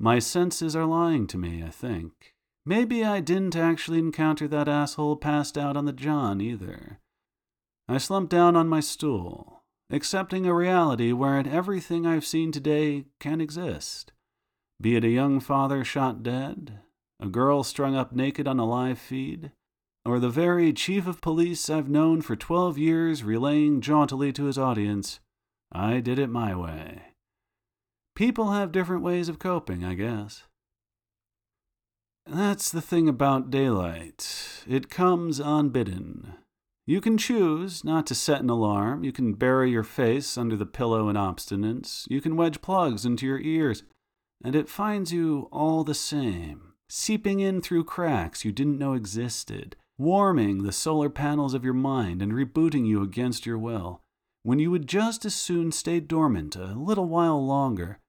My 0.00 0.18
senses 0.18 0.74
are 0.74 0.86
lying 0.86 1.28
to 1.28 1.38
me, 1.38 1.62
I 1.62 1.70
think. 1.70 2.34
Maybe 2.66 3.04
I 3.04 3.20
didn't 3.20 3.54
actually 3.54 4.00
encounter 4.00 4.48
that 4.48 4.68
asshole 4.68 5.16
passed 5.16 5.56
out 5.56 5.76
on 5.76 5.84
the 5.84 5.92
John 5.92 6.40
either. 6.40 6.98
I 7.88 7.98
slumped 7.98 8.30
down 8.30 8.56
on 8.56 8.68
my 8.68 8.80
stool, 8.80 9.62
accepting 9.90 10.46
a 10.46 10.54
reality 10.54 11.12
wherein 11.12 11.46
everything 11.46 12.06
I've 12.06 12.24
seen 12.24 12.52
today 12.52 13.06
can 13.20 13.40
exist. 13.40 14.12
Be 14.80 14.96
it 14.96 15.04
a 15.04 15.10
young 15.10 15.40
father 15.40 15.84
shot 15.84 16.22
dead, 16.22 16.80
a 17.20 17.26
girl 17.26 17.62
strung 17.62 17.94
up 17.94 18.12
naked 18.12 18.48
on 18.48 18.58
a 18.58 18.64
live 18.64 18.98
feed, 18.98 19.52
or 20.04 20.18
the 20.18 20.30
very 20.30 20.72
chief 20.72 21.06
of 21.06 21.20
police 21.20 21.70
I've 21.70 21.88
known 21.88 22.22
for 22.22 22.34
twelve 22.34 22.78
years 22.78 23.22
relaying 23.22 23.80
jauntily 23.80 24.32
to 24.32 24.44
his 24.44 24.58
audience, 24.58 25.20
I 25.70 26.00
did 26.00 26.18
it 26.18 26.28
my 26.28 26.54
way. 26.54 27.02
People 28.14 28.50
have 28.50 28.72
different 28.72 29.02
ways 29.02 29.28
of 29.28 29.38
coping, 29.38 29.84
I 29.84 29.94
guess. 29.94 30.42
That's 32.26 32.70
the 32.70 32.82
thing 32.82 33.08
about 33.08 33.50
daylight. 33.50 34.64
It 34.68 34.90
comes 34.90 35.40
unbidden. 35.40 36.34
You 36.84 37.00
can 37.00 37.16
choose 37.16 37.84
not 37.84 38.06
to 38.08 38.14
set 38.14 38.40
an 38.40 38.50
alarm. 38.50 39.04
You 39.04 39.12
can 39.12 39.34
bury 39.34 39.70
your 39.70 39.84
face 39.84 40.36
under 40.36 40.56
the 40.56 40.66
pillow 40.66 41.08
in 41.08 41.16
obstinance. 41.16 42.06
You 42.10 42.20
can 42.20 42.36
wedge 42.36 42.60
plugs 42.60 43.06
into 43.06 43.24
your 43.24 43.38
ears. 43.38 43.84
And 44.44 44.56
it 44.56 44.68
finds 44.68 45.12
you 45.12 45.48
all 45.52 45.84
the 45.84 45.94
same, 45.94 46.72
seeping 46.88 47.38
in 47.38 47.60
through 47.60 47.84
cracks 47.84 48.44
you 48.44 48.50
didn't 48.50 48.80
know 48.80 48.94
existed, 48.94 49.76
warming 49.96 50.64
the 50.64 50.72
solar 50.72 51.08
panels 51.08 51.54
of 51.54 51.64
your 51.64 51.74
mind 51.74 52.20
and 52.20 52.32
rebooting 52.32 52.84
you 52.84 53.02
against 53.02 53.46
your 53.46 53.58
will, 53.58 54.00
when 54.42 54.58
you 54.58 54.72
would 54.72 54.88
just 54.88 55.24
as 55.24 55.36
soon 55.36 55.70
stay 55.70 56.00
dormant 56.00 56.56
a 56.56 56.74
little 56.74 57.06
while 57.06 57.44
longer, 57.46 58.00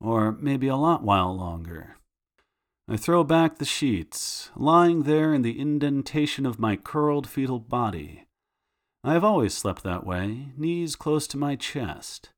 or 0.00 0.32
maybe 0.32 0.68
a 0.68 0.76
lot 0.76 1.02
while 1.02 1.36
longer. 1.36 1.97
I 2.90 2.96
throw 2.96 3.22
back 3.22 3.58
the 3.58 3.66
sheets, 3.66 4.50
lying 4.56 5.02
there 5.02 5.34
in 5.34 5.42
the 5.42 5.60
indentation 5.60 6.46
of 6.46 6.58
my 6.58 6.74
curled 6.74 7.28
fetal 7.28 7.58
body. 7.58 8.24
I 9.04 9.12
have 9.12 9.24
always 9.24 9.52
slept 9.52 9.82
that 9.82 10.06
way, 10.06 10.48
knees 10.56 10.96
close 10.96 11.26
to 11.28 11.36
my 11.36 11.54
chest. 11.54 12.30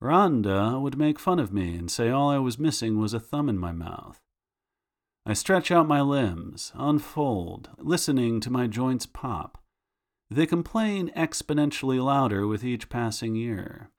Rhonda 0.00 0.80
would 0.80 0.96
make 0.96 1.18
fun 1.18 1.40
of 1.40 1.52
me 1.52 1.74
and 1.76 1.90
say 1.90 2.08
all 2.08 2.30
I 2.30 2.38
was 2.38 2.56
missing 2.56 3.00
was 3.00 3.12
a 3.12 3.18
thumb 3.18 3.48
in 3.48 3.58
my 3.58 3.72
mouth. 3.72 4.20
I 5.26 5.32
stretch 5.32 5.72
out 5.72 5.88
my 5.88 6.00
limbs, 6.00 6.70
unfold, 6.76 7.70
listening 7.78 8.38
to 8.40 8.50
my 8.50 8.68
joints 8.68 9.06
pop. 9.06 9.58
They 10.30 10.46
complain 10.46 11.10
exponentially 11.16 12.02
louder 12.02 12.46
with 12.46 12.62
each 12.62 12.88
passing 12.88 13.34
year. 13.34 13.90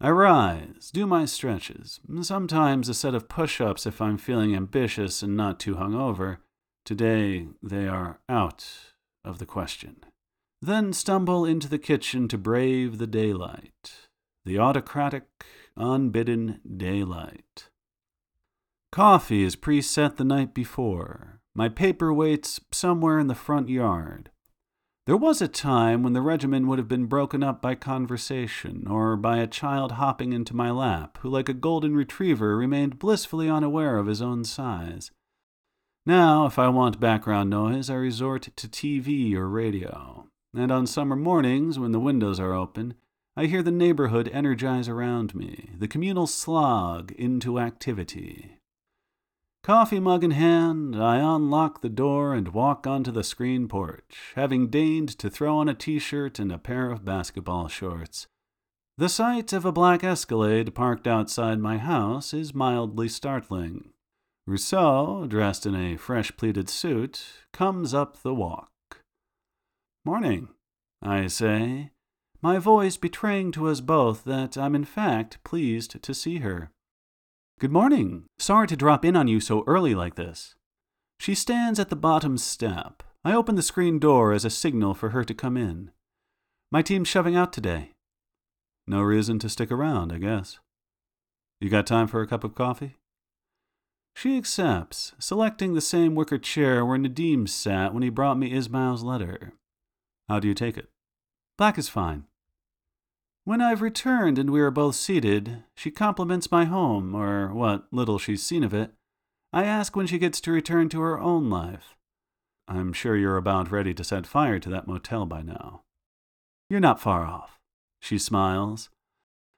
I 0.00 0.10
rise, 0.10 0.90
do 0.92 1.06
my 1.06 1.24
stretches, 1.24 2.00
sometimes 2.22 2.88
a 2.88 2.94
set 2.94 3.14
of 3.14 3.28
push 3.28 3.60
ups 3.60 3.86
if 3.86 4.02
I'm 4.02 4.18
feeling 4.18 4.54
ambitious 4.54 5.22
and 5.22 5.36
not 5.36 5.60
too 5.60 5.76
hungover. 5.76 6.38
Today 6.84 7.46
they 7.62 7.86
are 7.86 8.20
out 8.28 8.66
of 9.24 9.38
the 9.38 9.46
question. 9.46 10.04
Then 10.60 10.92
stumble 10.92 11.44
into 11.44 11.68
the 11.68 11.78
kitchen 11.78 12.28
to 12.28 12.38
brave 12.38 12.98
the 12.98 13.06
daylight, 13.06 14.08
the 14.44 14.58
autocratic, 14.58 15.24
unbidden 15.76 16.60
daylight. 16.76 17.68
Coffee 18.90 19.42
is 19.42 19.56
preset 19.56 20.16
the 20.16 20.24
night 20.24 20.54
before. 20.54 21.40
My 21.54 21.68
paper 21.68 22.12
waits 22.12 22.60
somewhere 22.72 23.18
in 23.18 23.26
the 23.28 23.34
front 23.34 23.68
yard. 23.68 24.30
There 25.06 25.16
was 25.18 25.42
a 25.42 25.48
time 25.48 26.02
when 26.02 26.14
the 26.14 26.22
regimen 26.22 26.66
would 26.66 26.78
have 26.78 26.88
been 26.88 27.04
broken 27.04 27.42
up 27.42 27.60
by 27.60 27.74
conversation, 27.74 28.86
or 28.88 29.16
by 29.16 29.36
a 29.36 29.46
child 29.46 29.92
hopping 29.92 30.32
into 30.32 30.56
my 30.56 30.70
lap, 30.70 31.18
who, 31.20 31.28
like 31.28 31.50
a 31.50 31.54
golden 31.54 31.94
retriever, 31.94 32.56
remained 32.56 32.98
blissfully 32.98 33.50
unaware 33.50 33.98
of 33.98 34.06
his 34.06 34.22
own 34.22 34.44
size. 34.44 35.10
Now, 36.06 36.46
if 36.46 36.58
I 36.58 36.68
want 36.68 37.00
background 37.00 37.50
noise, 37.50 37.90
I 37.90 37.94
resort 37.96 38.48
to 38.56 38.66
TV 38.66 39.34
or 39.34 39.46
radio. 39.46 40.26
And 40.56 40.72
on 40.72 40.86
summer 40.86 41.16
mornings, 41.16 41.78
when 41.78 41.92
the 41.92 42.00
windows 42.00 42.40
are 42.40 42.54
open, 42.54 42.94
I 43.36 43.44
hear 43.44 43.62
the 43.62 43.70
neighborhood 43.70 44.30
energize 44.32 44.88
around 44.88 45.34
me, 45.34 45.70
the 45.76 45.88
communal 45.88 46.26
slog 46.26 47.12
into 47.12 47.58
activity. 47.58 48.58
Coffee 49.64 49.98
mug 49.98 50.22
in 50.22 50.32
hand, 50.32 50.94
I 50.94 51.16
unlock 51.16 51.80
the 51.80 51.88
door 51.88 52.34
and 52.34 52.52
walk 52.52 52.86
onto 52.86 53.10
the 53.10 53.24
screen 53.24 53.66
porch, 53.66 54.32
having 54.34 54.68
deigned 54.68 55.08
to 55.18 55.30
throw 55.30 55.56
on 55.56 55.70
a 55.70 55.74
t 55.74 55.98
shirt 55.98 56.38
and 56.38 56.52
a 56.52 56.58
pair 56.58 56.90
of 56.90 57.02
basketball 57.02 57.68
shorts. 57.68 58.26
The 58.98 59.08
sight 59.08 59.54
of 59.54 59.64
a 59.64 59.72
black 59.72 60.04
Escalade 60.04 60.74
parked 60.74 61.06
outside 61.06 61.60
my 61.60 61.78
house 61.78 62.34
is 62.34 62.54
mildly 62.54 63.08
startling. 63.08 63.88
Rousseau, 64.46 65.24
dressed 65.26 65.64
in 65.64 65.74
a 65.74 65.96
fresh 65.96 66.36
pleated 66.36 66.68
suit, 66.68 67.24
comes 67.54 67.94
up 67.94 68.20
the 68.20 68.34
walk. 68.34 68.70
Morning, 70.04 70.48
I 71.00 71.26
say, 71.28 71.92
my 72.42 72.58
voice 72.58 72.98
betraying 72.98 73.50
to 73.52 73.68
us 73.68 73.80
both 73.80 74.24
that 74.24 74.58
I'm 74.58 74.74
in 74.74 74.84
fact 74.84 75.42
pleased 75.42 76.02
to 76.02 76.12
see 76.12 76.40
her. 76.40 76.70
Good 77.60 77.70
morning. 77.70 78.24
Sorry 78.36 78.66
to 78.66 78.76
drop 78.76 79.04
in 79.04 79.14
on 79.14 79.28
you 79.28 79.38
so 79.38 79.62
early 79.68 79.94
like 79.94 80.16
this. 80.16 80.56
She 81.20 81.36
stands 81.36 81.78
at 81.78 81.88
the 81.88 81.94
bottom 81.96 82.36
step. 82.36 83.04
I 83.24 83.32
open 83.32 83.54
the 83.54 83.62
screen 83.62 84.00
door 84.00 84.32
as 84.32 84.44
a 84.44 84.50
signal 84.50 84.92
for 84.94 85.10
her 85.10 85.22
to 85.22 85.34
come 85.34 85.56
in. 85.56 85.92
My 86.72 86.82
team's 86.82 87.06
shoving 87.06 87.36
out 87.36 87.52
today. 87.52 87.92
No 88.88 89.02
reason 89.02 89.38
to 89.38 89.48
stick 89.48 89.70
around, 89.70 90.12
I 90.12 90.18
guess. 90.18 90.58
You 91.60 91.70
got 91.70 91.86
time 91.86 92.08
for 92.08 92.20
a 92.20 92.26
cup 92.26 92.42
of 92.42 92.56
coffee? 92.56 92.96
She 94.16 94.36
accepts, 94.36 95.12
selecting 95.20 95.74
the 95.74 95.80
same 95.80 96.16
wicker 96.16 96.38
chair 96.38 96.84
where 96.84 96.98
Nadim 96.98 97.48
sat 97.48 97.94
when 97.94 98.02
he 98.02 98.10
brought 98.10 98.36
me 98.36 98.52
Ismail's 98.52 99.04
letter. 99.04 99.52
How 100.28 100.40
do 100.40 100.48
you 100.48 100.54
take 100.54 100.76
it? 100.76 100.88
Black 101.56 101.78
is 101.78 101.88
fine. 101.88 102.24
When 103.46 103.60
I've 103.60 103.82
returned 103.82 104.38
and 104.38 104.48
we 104.48 104.60
are 104.62 104.70
both 104.70 104.94
seated, 104.94 105.64
she 105.76 105.90
compliments 105.90 106.50
my 106.50 106.64
home, 106.64 107.14
or 107.14 107.52
what 107.52 107.86
little 107.92 108.18
she's 108.18 108.42
seen 108.42 108.64
of 108.64 108.72
it. 108.72 108.92
I 109.52 109.64
ask 109.64 109.94
when 109.94 110.06
she 110.06 110.18
gets 110.18 110.40
to 110.40 110.52
return 110.52 110.88
to 110.88 111.00
her 111.02 111.20
own 111.20 111.50
life. 111.50 111.94
I'm 112.66 112.94
sure 112.94 113.16
you're 113.16 113.36
about 113.36 113.70
ready 113.70 113.92
to 113.92 114.02
set 114.02 114.26
fire 114.26 114.58
to 114.58 114.70
that 114.70 114.86
motel 114.86 115.26
by 115.26 115.42
now. 115.42 115.82
You're 116.70 116.80
not 116.80 117.02
far 117.02 117.26
off. 117.26 117.60
She 118.00 118.18
smiles. 118.18 118.88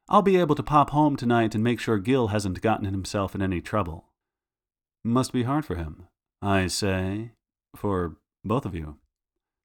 I'll 0.09 0.23
be 0.23 0.37
able 0.37 0.57
to 0.57 0.65
pop 0.65 0.91
home 0.91 1.15
tonight 1.15 1.55
and 1.55 1.63
make 1.63 1.79
sure 1.79 1.99
Gil 1.99 2.29
hasn't 2.29 2.63
gotten 2.63 2.87
himself 2.87 3.37
in 3.37 3.43
any 3.43 3.61
trouble. 3.61 4.07
Must 5.05 5.33
be 5.33 5.45
hard 5.45 5.65
for 5.65 5.77
him, 5.77 6.09
I 6.43 6.67
say, 6.67 7.31
for 7.77 8.17
both 8.45 8.67
of 8.67 8.75
you. 8.75 8.97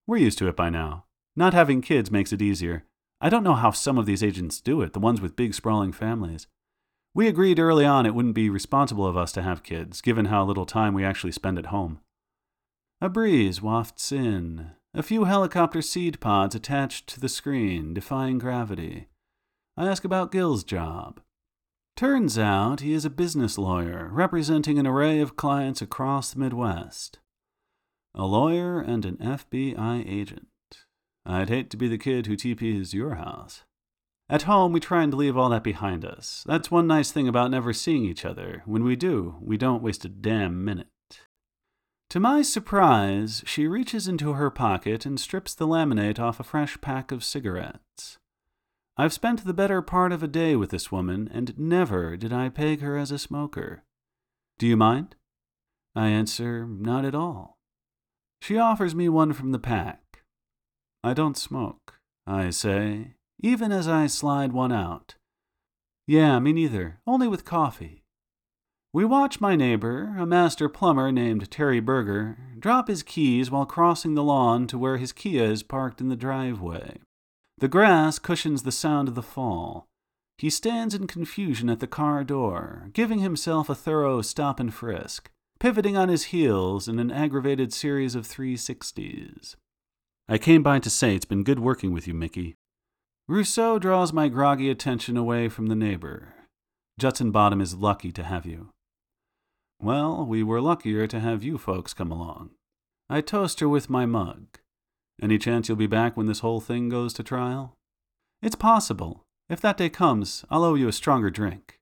We're 0.06 0.18
used 0.18 0.38
to 0.38 0.48
it 0.48 0.56
by 0.56 0.70
now. 0.70 1.06
Not 1.36 1.56
having 1.56 1.82
kids 1.82 2.12
makes 2.12 2.32
it 2.32 2.42
easier. 2.42 2.86
I 3.24 3.30
don't 3.30 3.44
know 3.44 3.54
how 3.54 3.70
some 3.70 4.00
of 4.00 4.08
these 4.08 4.24
agents 4.24 4.60
do 4.60 4.82
it, 4.82 4.94
the 4.94 5.00
ones 5.00 5.22
with 5.22 5.36
big, 5.36 5.54
sprawling 5.54 5.92
families. 5.92 6.48
We 7.14 7.28
agreed 7.28 7.60
early 7.60 7.86
on 7.86 8.08
it 8.08 8.16
wouldn't 8.16 8.34
be 8.34 8.50
responsible 8.50 9.06
of 9.06 9.16
us 9.16 9.32
to 9.34 9.44
have 9.44 9.62
kids, 9.62 10.02
given 10.02 10.26
how 10.26 10.44
little 10.44 10.66
time 10.66 10.96
we 10.96 11.06
actually 11.06 11.34
spend 11.34 11.60
at 11.60 11.68
home. 11.68 12.00
A 13.00 13.10
breeze 13.10 13.62
wafts 13.62 14.12
in, 14.12 14.72
a 14.96 15.04
few 15.04 15.26
helicopter 15.26 15.82
seed 15.82 16.20
pods 16.20 16.56
attached 16.56 17.08
to 17.08 17.20
the 17.20 17.30
screen, 17.30 17.94
defying 17.94 18.40
gravity. 18.40 19.08
I 19.78 19.88
ask 19.88 20.04
about 20.04 20.32
Gil's 20.32 20.64
job. 20.64 21.22
Turns 21.96 22.38
out 22.40 22.80
he 22.80 22.94
is 22.94 23.06
a 23.06 23.10
business 23.10 23.58
lawyer, 23.58 24.10
representing 24.12 24.80
an 24.80 24.88
array 24.88 25.20
of 25.20 25.36
clients 25.36 25.82
across 25.82 26.32
the 26.32 26.40
Midwest. 26.40 27.20
A 28.16 28.26
lawyer 28.26 28.82
and 28.82 29.06
an 29.06 29.18
FBI 29.18 30.04
agent. 30.08 30.48
I'd 31.26 31.50
hate 31.50 31.70
to 31.72 31.78
be 31.78 31.88
the 31.88 31.98
kid 31.98 32.26
who 32.26 32.36
TPs 32.36 32.94
your 32.94 33.16
house. 33.16 33.64
At 34.30 34.44
home, 34.44 34.72
we 34.72 34.80
try 34.80 35.04
and 35.04 35.14
leave 35.14 35.36
all 35.36 35.50
that 35.50 35.64
behind 35.64 36.06
us. 36.06 36.44
That's 36.48 36.72
one 36.72 36.88
nice 36.88 37.12
thing 37.12 37.28
about 37.28 37.52
never 37.52 37.74
seeing 37.74 38.06
each 38.06 38.24
other. 38.24 38.64
When 38.66 38.84
we 38.84 38.96
do, 38.96 39.36
we 39.42 39.58
don't 39.58 39.84
waste 39.84 40.06
a 40.06 40.10
damn 40.10 40.64
minute. 40.64 40.88
To 42.12 42.20
my 42.20 42.42
surprise, 42.42 43.44
she 43.46 43.68
reaches 43.68 44.08
into 44.08 44.34
her 44.34 44.50
pocket 44.50 45.06
and 45.06 45.20
strips 45.20 45.54
the 45.54 45.68
laminate 45.68 46.20
off 46.20 46.40
a 46.40 46.44
fresh 46.44 46.80
pack 46.82 47.12
of 47.12 47.24
cigarettes. 47.24 48.18
I've 48.98 49.14
spent 49.14 49.46
the 49.46 49.54
better 49.54 49.82
part 49.82 50.12
of 50.12 50.22
a 50.22 50.28
day 50.28 50.56
with 50.56 50.72
this 50.72 50.92
woman, 50.92 51.30
and 51.34 51.58
never 51.58 52.18
did 52.18 52.34
I 52.34 52.50
peg 52.50 52.82
her 52.82 52.98
as 52.98 53.12
a 53.12 53.18
smoker. 53.18 53.84
Do 54.60 54.68
you 54.68 54.78
mind? 54.78 55.16
I 55.96 56.08
answer, 56.08 56.66
not 56.68 57.06
at 57.06 57.16
all. 57.16 57.58
She 58.42 58.58
offers 58.58 58.94
me 58.94 59.10
one 59.10 59.34
from 59.34 59.52
the 59.52 59.60
pack. 59.60 60.11
I 61.04 61.14
don't 61.14 61.38
smoke, 61.38 61.96
I 62.28 62.52
say, 62.52 63.16
even 63.42 63.72
as 63.72 63.88
I 63.88 64.08
slide 64.08 64.54
one 64.54 64.72
out. 64.72 65.16
Yeah, 66.08 66.40
me 66.40 66.54
neither, 66.54 67.00
only 67.08 67.28
with 67.28 67.46
coffee. 67.46 68.04
We 68.94 69.06
watch 69.06 69.40
my 69.40 69.56
neighbor, 69.56 70.16
a 70.20 70.26
master 70.26 70.68
plumber 70.68 71.12
named 71.12 71.50
Terry 71.50 71.80
Berger, 71.80 72.38
drop 72.60 72.88
his 72.88 73.04
keys 73.04 73.50
while 73.50 73.66
crossing 73.66 74.16
the 74.16 74.24
lawn 74.24 74.68
to 74.68 74.78
where 74.78 74.98
his 74.98 75.14
Kia 75.14 75.46
is 75.46 75.64
parked 75.64 76.02
in 76.02 76.10
the 76.10 76.16
driveway. 76.16 77.00
The 77.58 77.70
grass 77.70 78.20
cushions 78.20 78.64
the 78.64 78.72
sound 78.72 79.08
of 79.08 79.16
the 79.16 79.24
fall. 79.24 79.88
He 80.38 80.50
stands 80.50 80.94
in 80.94 81.08
confusion 81.08 81.70
at 81.70 81.80
the 81.80 81.88
car 81.88 82.24
door, 82.24 82.90
giving 82.92 83.20
himself 83.20 83.70
a 83.70 83.76
thorough 83.76 84.22
stop 84.22 84.60
and 84.60 84.74
frisk, 84.74 85.30
pivoting 85.60 85.96
on 85.96 86.10
his 86.10 86.26
heels 86.26 86.88
in 86.88 87.00
an 87.00 87.12
aggravated 87.12 87.72
series 87.72 88.14
of 88.14 88.28
360s. 88.28 89.56
I 90.32 90.38
came 90.38 90.64
by 90.64 90.80
to 90.80 90.90
say 90.90 91.14
it's 91.14 91.26
been 91.26 91.44
good 91.44 91.60
working 91.60 91.92
with 91.92 92.08
you, 92.08 92.14
Mickey. 92.14 92.56
Rousseau 93.28 93.78
draws 93.78 94.14
my 94.14 94.30
groggy 94.30 94.70
attention 94.70 95.18
away 95.18 95.50
from 95.50 95.68
the 95.68 95.76
neighbor. 95.76 96.34
Judson 96.98 97.32
Bottom 97.32 97.60
is 97.60 97.76
lucky 97.76 98.14
to 98.14 98.24
have 98.24 98.46
you. 98.46 98.70
Well, 99.82 100.26
we 100.26 100.42
were 100.42 100.62
luckier 100.62 101.06
to 101.06 101.20
have 101.20 101.44
you 101.44 101.58
folks 101.58 101.94
come 101.94 102.14
along. 102.14 102.52
I 103.10 103.20
toast 103.20 103.60
her 103.60 103.68
with 103.68 103.90
my 103.90 104.06
mug. 104.06 104.46
Any 105.22 105.38
chance 105.38 105.68
you'll 105.68 105.76
be 105.76 105.86
back 105.86 106.16
when 106.16 106.28
this 106.28 106.40
whole 106.40 106.62
thing 106.62 106.88
goes 106.88 107.12
to 107.16 107.24
trial? 107.24 107.76
It's 108.42 108.56
possible. 108.56 109.26
If 109.50 109.60
that 109.60 109.76
day 109.76 109.90
comes, 109.90 110.46
I'll 110.50 110.64
owe 110.64 110.76
you 110.76 110.88
a 110.88 110.94
stronger 110.94 111.30
drink. 111.30 111.78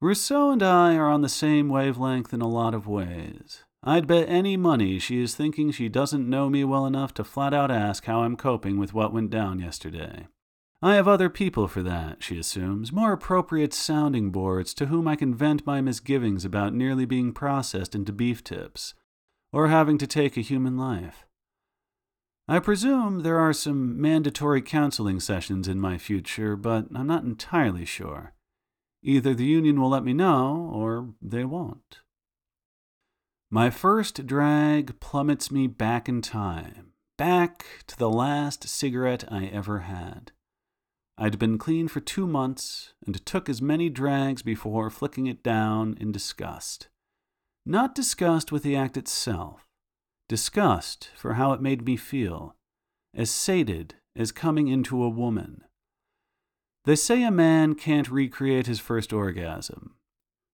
Rousseau 0.00 0.52
and 0.52 0.62
I 0.62 0.94
are 0.94 1.08
on 1.08 1.22
the 1.22 1.28
same 1.28 1.68
wavelength 1.68 2.32
in 2.32 2.40
a 2.40 2.46
lot 2.46 2.74
of 2.74 2.86
ways. 2.86 3.64
I'd 3.82 4.06
bet 4.06 4.28
any 4.28 4.56
money 4.56 4.98
she 4.98 5.22
is 5.22 5.34
thinking 5.34 5.70
she 5.70 5.88
doesn't 5.88 6.28
know 6.28 6.50
me 6.50 6.64
well 6.64 6.84
enough 6.84 7.14
to 7.14 7.24
flat 7.24 7.54
out 7.54 7.70
ask 7.70 8.04
how 8.06 8.22
I'm 8.22 8.36
coping 8.36 8.78
with 8.78 8.92
what 8.92 9.12
went 9.12 9.30
down 9.30 9.60
yesterday. 9.60 10.26
I 10.80 10.94
have 10.94 11.08
other 11.08 11.28
people 11.28 11.66
for 11.66 11.82
that, 11.82 12.22
she 12.22 12.38
assumes, 12.38 12.92
more 12.92 13.12
appropriate 13.12 13.74
sounding 13.74 14.30
boards 14.30 14.74
to 14.74 14.86
whom 14.86 15.08
I 15.08 15.16
can 15.16 15.34
vent 15.34 15.66
my 15.66 15.80
misgivings 15.80 16.44
about 16.44 16.74
nearly 16.74 17.04
being 17.04 17.32
processed 17.32 17.94
into 17.94 18.12
beef 18.12 18.44
tips, 18.44 18.94
or 19.52 19.68
having 19.68 19.98
to 19.98 20.06
take 20.06 20.36
a 20.36 20.40
human 20.40 20.76
life. 20.76 21.24
I 22.46 22.60
presume 22.60 23.22
there 23.22 23.38
are 23.38 23.52
some 23.52 24.00
mandatory 24.00 24.62
counseling 24.62 25.20
sessions 25.20 25.68
in 25.68 25.80
my 25.80 25.98
future, 25.98 26.56
but 26.56 26.86
I'm 26.94 27.06
not 27.06 27.24
entirely 27.24 27.84
sure. 27.84 28.32
Either 29.02 29.34
the 29.34 29.44
union 29.44 29.80
will 29.80 29.90
let 29.90 30.04
me 30.04 30.12
know, 30.12 30.70
or 30.72 31.10
they 31.20 31.44
won't. 31.44 32.00
My 33.50 33.70
first 33.70 34.26
drag 34.26 35.00
plummets 35.00 35.50
me 35.50 35.68
back 35.68 36.06
in 36.06 36.20
time, 36.20 36.92
back 37.16 37.64
to 37.86 37.96
the 37.96 38.10
last 38.10 38.68
cigarette 38.68 39.24
I 39.32 39.46
ever 39.46 39.80
had. 39.80 40.32
I'd 41.16 41.38
been 41.38 41.56
clean 41.56 41.88
for 41.88 42.00
two 42.00 42.26
months 42.26 42.92
and 43.06 43.24
took 43.24 43.48
as 43.48 43.62
many 43.62 43.88
drags 43.88 44.42
before 44.42 44.90
flicking 44.90 45.26
it 45.26 45.42
down 45.42 45.96
in 45.98 46.12
disgust. 46.12 46.88
Not 47.64 47.94
disgust 47.94 48.52
with 48.52 48.62
the 48.62 48.76
act 48.76 48.98
itself, 48.98 49.66
disgust 50.28 51.08
for 51.16 51.34
how 51.34 51.54
it 51.54 51.62
made 51.62 51.86
me 51.86 51.96
feel, 51.96 52.54
as 53.14 53.30
sated 53.30 53.94
as 54.14 54.30
coming 54.30 54.68
into 54.68 55.02
a 55.02 55.08
woman. 55.08 55.64
They 56.84 56.96
say 56.96 57.22
a 57.22 57.30
man 57.30 57.76
can't 57.76 58.10
recreate 58.10 58.66
his 58.66 58.78
first 58.78 59.10
orgasm. 59.10 59.94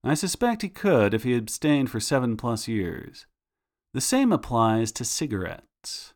I 0.06 0.12
suspect 0.12 0.60
he 0.60 0.68
could 0.68 1.14
if 1.14 1.22
he 1.22 1.34
abstained 1.34 1.90
for 1.90 1.98
seven 1.98 2.36
plus 2.36 2.68
years. 2.68 3.24
The 3.94 4.02
same 4.02 4.32
applies 4.32 4.92
to 4.92 5.04
cigarettes. 5.04 6.12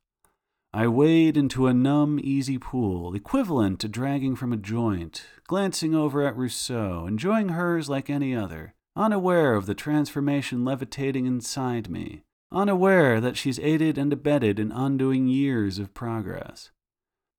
I 0.74 0.86
wade 0.88 1.38
into 1.38 1.66
a 1.66 1.72
numb, 1.72 2.20
easy 2.22 2.58
pool, 2.58 3.14
equivalent 3.14 3.80
to 3.80 3.88
dragging 3.88 4.36
from 4.36 4.52
a 4.52 4.58
joint, 4.58 5.24
glancing 5.46 5.94
over 5.94 6.26
at 6.26 6.36
Rousseau, 6.36 7.06
enjoying 7.06 7.50
hers 7.50 7.88
like 7.88 8.10
any 8.10 8.36
other, 8.36 8.74
unaware 8.94 9.54
of 9.54 9.64
the 9.64 9.74
transformation 9.74 10.66
levitating 10.66 11.24
inside 11.24 11.88
me, 11.88 12.24
unaware 12.52 13.18
that 13.22 13.38
she's 13.38 13.58
aided 13.60 13.96
and 13.96 14.12
abetted 14.12 14.58
in 14.58 14.70
undoing 14.70 15.26
years 15.26 15.78
of 15.78 15.94
progress. 15.94 16.70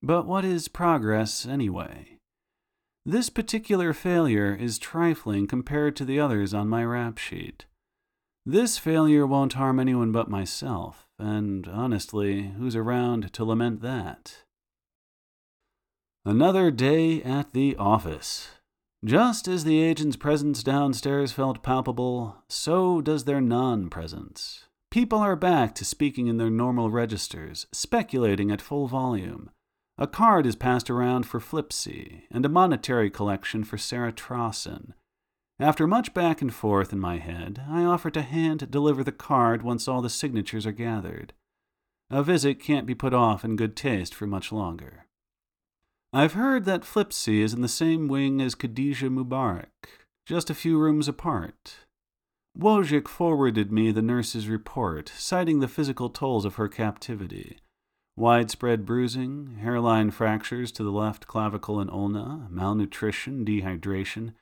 But 0.01 0.25
what 0.25 0.43
is 0.43 0.67
progress, 0.67 1.45
anyway? 1.45 2.18
This 3.09 3.31
particular 3.31 3.91
failure 3.91 4.53
is 4.53 4.77
trifling 4.77 5.47
compared 5.47 5.95
to 5.95 6.05
the 6.05 6.19
others 6.19 6.53
on 6.53 6.69
my 6.69 6.83
rap 6.83 7.17
sheet. 7.17 7.65
This 8.45 8.77
failure 8.77 9.25
won't 9.25 9.53
harm 9.53 9.79
anyone 9.79 10.11
but 10.11 10.29
myself, 10.29 11.07
and 11.17 11.67
honestly, 11.67 12.53
who's 12.59 12.75
around 12.75 13.33
to 13.33 13.43
lament 13.43 13.81
that? 13.81 14.43
Another 16.23 16.69
day 16.69 17.23
at 17.23 17.53
the 17.53 17.75
office. 17.77 18.49
Just 19.03 19.47
as 19.47 19.63
the 19.63 19.81
agent's 19.81 20.15
presence 20.15 20.61
downstairs 20.61 21.31
felt 21.31 21.63
palpable, 21.63 22.43
so 22.47 23.01
does 23.01 23.23
their 23.23 23.41
non 23.41 23.89
presence. 23.89 24.65
People 24.91 25.17
are 25.17 25.35
back 25.35 25.73
to 25.73 25.83
speaking 25.83 26.27
in 26.27 26.37
their 26.37 26.51
normal 26.51 26.91
registers, 26.91 27.65
speculating 27.71 28.51
at 28.51 28.61
full 28.61 28.85
volume. 28.85 29.49
A 30.01 30.07
card 30.07 30.45
is 30.45 30.55
passed 30.55 30.89
around 30.89 31.25
for 31.25 31.41
Flipsy, 31.41 32.21
and 32.31 32.45
a 32.45 32.49
monetary 32.49 33.09
collection 33.09 33.65
for 33.65 33.77
Sarah 33.77 34.13
Trosson. 34.13 34.93
After 35.59 35.85
much 35.87 36.13
back 36.13 36.41
and 36.41 36.53
forth 36.53 36.93
in 36.93 37.01
my 37.01 37.17
head, 37.17 37.61
I 37.67 37.83
offer 37.83 38.09
to 38.11 38.21
hand 38.21 38.71
deliver 38.71 39.03
the 39.03 39.11
card 39.11 39.61
once 39.61 39.89
all 39.89 40.01
the 40.01 40.09
signatures 40.09 40.65
are 40.65 40.71
gathered. 40.71 41.33
A 42.09 42.23
visit 42.23 42.61
can't 42.61 42.85
be 42.85 42.95
put 42.95 43.13
off 43.13 43.43
in 43.43 43.57
good 43.57 43.75
taste 43.75 44.15
for 44.15 44.25
much 44.25 44.53
longer. 44.53 45.05
I've 46.13 46.31
heard 46.31 46.63
that 46.63 46.85
Flipsy 46.85 47.41
is 47.41 47.53
in 47.53 47.61
the 47.61 47.67
same 47.67 48.07
wing 48.07 48.39
as 48.39 48.55
Khadija 48.55 49.09
Mubarak, 49.09 49.89
just 50.25 50.49
a 50.49 50.55
few 50.55 50.79
rooms 50.79 51.09
apart. 51.09 51.75
Wojcik 52.57 53.09
forwarded 53.09 53.69
me 53.69 53.91
the 53.91 54.01
nurse's 54.01 54.47
report, 54.47 55.11
citing 55.17 55.59
the 55.59 55.67
physical 55.67 56.09
tolls 56.09 56.45
of 56.45 56.55
her 56.55 56.69
captivity 56.69 57.59
widespread 58.19 58.85
bruising, 58.85 59.57
hairline 59.61 60.11
fractures 60.11 60.71
to 60.73 60.83
the 60.83 60.91
left 60.91 61.25
clavicle 61.25 61.79
and 61.79 61.89
ulna, 61.89 62.47
malnutrition, 62.49 63.45
dehydration, 63.45 64.33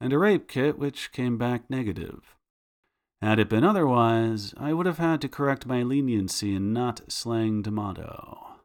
and 0.00 0.12
a 0.12 0.18
rape 0.18 0.48
kit 0.48 0.78
which 0.78 1.12
came 1.12 1.38
back 1.38 1.70
negative. 1.70 2.36
Had 3.22 3.38
it 3.38 3.48
been 3.48 3.64
otherwise, 3.64 4.52
I 4.58 4.72
would 4.72 4.86
have 4.86 4.98
had 4.98 5.20
to 5.22 5.28
correct 5.28 5.66
my 5.66 5.82
leniency 5.82 6.54
in 6.54 6.72
not 6.72 7.00
slaying 7.10 7.62
D'Amato. 7.62 8.56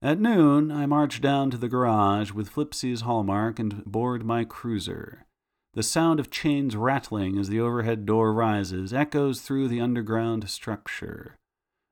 At 0.00 0.20
noon, 0.20 0.70
I 0.70 0.86
marched 0.86 1.20
down 1.20 1.50
to 1.50 1.56
the 1.56 1.68
garage 1.68 2.32
with 2.32 2.48
Flipsy's 2.48 3.02
hallmark 3.02 3.58
and 3.58 3.84
board 3.84 4.24
my 4.24 4.44
cruiser. 4.44 5.26
The 5.74 5.82
sound 5.82 6.20
of 6.20 6.30
chains 6.30 6.74
rattling 6.76 7.38
as 7.38 7.48
the 7.48 7.60
overhead 7.60 8.06
door 8.06 8.32
rises 8.32 8.94
echoes 8.94 9.40
through 9.40 9.68
the 9.68 9.80
underground 9.80 10.48
structure. 10.48 11.36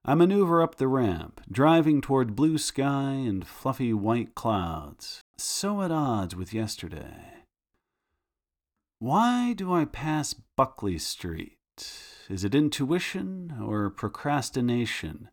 I 0.07 0.15
maneuver 0.15 0.61
up 0.61 0.75
the 0.75 0.87
ramp, 0.87 1.41
driving 1.51 2.03
toward 2.03 2.37
blue 2.37 2.59
sky 2.59 3.13
and 3.13 3.47
fluffy 3.47 3.95
white 3.95 4.35
clouds, 4.35 5.23
so 5.39 5.81
at 5.81 5.91
odds 5.91 6.37
with 6.37 6.53
yesterday. 6.53 7.45
Why 8.99 9.55
do 9.55 9.73
I 9.73 9.87
pass 9.87 10.35
Buckley 10.35 10.99
Street? 10.99 11.57
Is 12.29 12.45
it 12.45 12.55
intuition 12.55 13.55
or 13.63 13.89
procrastination? 13.89 15.31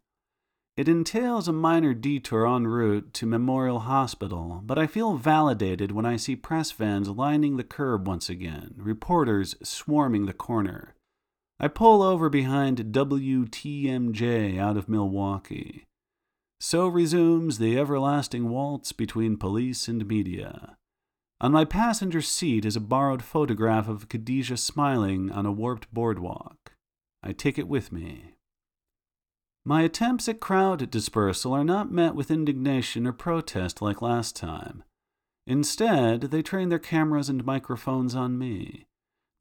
It 0.77 0.87
entails 0.87 1.49
a 1.49 1.53
minor 1.53 1.93
detour 1.93 2.47
en 2.47 2.65
route 2.65 3.13
to 3.15 3.25
Memorial 3.25 3.79
Hospital, 3.79 4.61
but 4.63 4.79
I 4.79 4.87
feel 4.87 5.17
validated 5.17 5.91
when 5.91 6.05
I 6.05 6.15
see 6.15 6.37
press 6.37 6.71
vans 6.71 7.09
lining 7.09 7.57
the 7.57 7.65
curb 7.65 8.07
once 8.07 8.29
again, 8.29 8.75
reporters 8.77 9.57
swarming 9.61 10.27
the 10.27 10.33
corner. 10.33 10.95
I 11.63 11.67
pull 11.67 12.01
over 12.01 12.27
behind 12.27 12.79
WTMJ 12.79 14.57
out 14.57 14.77
of 14.77 14.89
Milwaukee. 14.89 15.85
So 16.59 16.87
resumes 16.87 17.59
the 17.59 17.77
everlasting 17.77 18.49
waltz 18.49 18.91
between 18.93 19.37
police 19.37 19.87
and 19.87 20.07
media. 20.07 20.75
On 21.39 21.51
my 21.51 21.65
passenger 21.65 22.21
seat 22.21 22.65
is 22.65 22.75
a 22.75 22.79
borrowed 22.79 23.23
photograph 23.23 23.87
of 23.87 24.09
Khadijah 24.09 24.57
smiling 24.57 25.31
on 25.31 25.45
a 25.45 25.51
warped 25.51 25.93
boardwalk. 25.93 26.73
I 27.21 27.31
take 27.31 27.59
it 27.59 27.67
with 27.67 27.91
me. 27.91 28.33
My 29.63 29.83
attempts 29.83 30.27
at 30.27 30.39
crowd 30.39 30.89
dispersal 30.89 31.53
are 31.53 31.63
not 31.63 31.91
met 31.91 32.15
with 32.15 32.31
indignation 32.31 33.05
or 33.05 33.13
protest 33.13 33.83
like 33.83 34.01
last 34.01 34.35
time. 34.35 34.83
Instead, 35.45 36.21
they 36.21 36.41
train 36.41 36.69
their 36.69 36.79
cameras 36.79 37.29
and 37.29 37.45
microphones 37.45 38.15
on 38.15 38.39
me. 38.39 38.87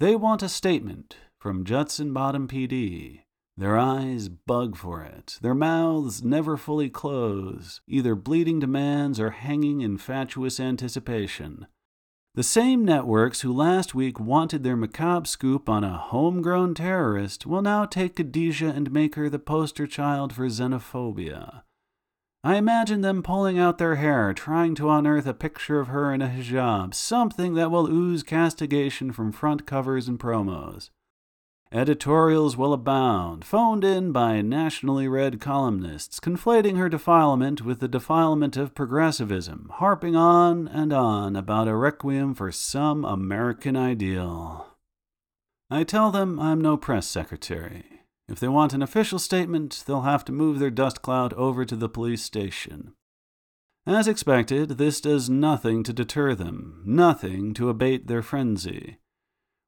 They 0.01 0.17
want 0.17 0.43
a 0.43 0.51
statement 0.51 1.17
from 1.41 1.65
Judson 1.65 2.13
Bottom 2.13 2.47
PD. 2.47 3.23
Their 3.57 3.79
eyes 3.79 4.29
bug 4.29 4.77
for 4.77 5.03
it, 5.03 5.39
their 5.41 5.55
mouths 5.55 6.23
never 6.23 6.59
fully 6.59 6.91
close, 6.91 7.81
either 7.89 8.15
bleeding 8.15 8.59
demands 8.59 9.19
or 9.19 9.31
hanging 9.31 9.81
in 9.81 9.97
fatuous 9.97 10.61
anticipation. 10.61 11.67
The 12.35 12.43
same 12.43 12.85
networks 12.85 13.41
who 13.41 13.55
last 13.55 13.95
week 13.95 14.21
wanted 14.21 14.63
their 14.63 14.77
macabre 14.77 15.27
scoop 15.27 15.69
on 15.69 15.83
a 15.83 15.97
homegrown 15.97 16.75
terrorist 16.75 17.47
will 17.47 17.63
now 17.63 17.87
take 17.87 18.17
Khadijah 18.17 18.69
and 18.69 18.93
make 18.93 19.15
her 19.15 19.31
the 19.31 19.39
poster 19.39 19.87
child 19.87 20.35
for 20.35 20.47
xenophobia. 20.47 21.63
I 22.45 22.57
imagine 22.57 23.01
them 23.01 23.23
pulling 23.23 23.59
out 23.59 23.79
their 23.79 23.97
hair, 23.97 24.35
trying 24.35 24.75
to 24.75 24.91
unearth 24.91 25.27
a 25.27 25.35
picture 25.35 25.81
of 25.81 25.89
her 25.89 26.13
in 26.13 26.21
a 26.21 26.29
hijab, 26.29 26.93
something 26.93 27.55
that 27.55 27.71
will 27.71 27.91
ooze 27.91 28.23
castigation 28.23 29.11
from 29.11 29.33
front 29.33 29.67
covers 29.67 30.07
and 30.07 30.19
promos. 30.19 30.91
Editorials 31.73 32.57
will 32.57 32.73
abound, 32.73 33.45
phoned 33.45 33.85
in 33.85 34.11
by 34.11 34.43
nationally 34.43 35.07
read 35.07 35.41
columnists, 35.41 36.19
conflating 36.19 36.77
her 36.77 36.89
defilement 36.89 37.63
with 37.63 37.79
the 37.79 37.87
defilement 37.87 38.57
of 38.57 38.75
progressivism, 38.75 39.71
harping 39.75 40.17
on 40.17 40.67
and 40.67 40.93
on 40.93 41.37
about 41.37 41.69
a 41.69 41.77
requiem 41.77 42.35
for 42.35 42.51
some 42.51 43.05
American 43.05 43.77
ideal. 43.77 44.67
I 45.71 45.85
tell 45.85 46.11
them 46.11 46.41
I'm 46.41 46.61
no 46.61 46.77
press 46.77 47.07
secretary. 47.07 47.85
If 48.29 48.41
they 48.41 48.49
want 48.49 48.73
an 48.73 48.83
official 48.83 49.21
statement, 49.21 49.85
they'll 49.87 50.01
have 50.01 50.25
to 50.25 50.33
move 50.33 50.59
their 50.59 50.71
dust 50.71 51.03
cloud 51.03 51.33
over 51.35 51.65
to 51.65 51.77
the 51.77 51.89
police 51.89 52.25
station. 52.25 52.95
As 53.87 54.09
expected, 54.09 54.71
this 54.71 55.01
does 55.01 55.31
nothing 55.31 55.85
to 55.85 55.93
deter 55.93 56.35
them, 56.35 56.83
nothing 56.85 57.55
to 57.55 57.69
abate 57.69 58.09
their 58.09 58.23
frenzy. 58.23 58.99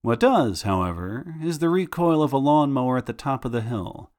What 0.03 0.19
does, 0.19 0.63
however, 0.63 1.37
is 1.41 1.61
the 1.61 1.69
recoil 1.69 2.25
of 2.25 2.33
a 2.33 2.39
lawnmower 2.39 2.99
at 2.99 3.07
the 3.07 3.13
top 3.13 3.45
of 3.45 3.53
the 3.53 3.61
hill. 3.61 4.11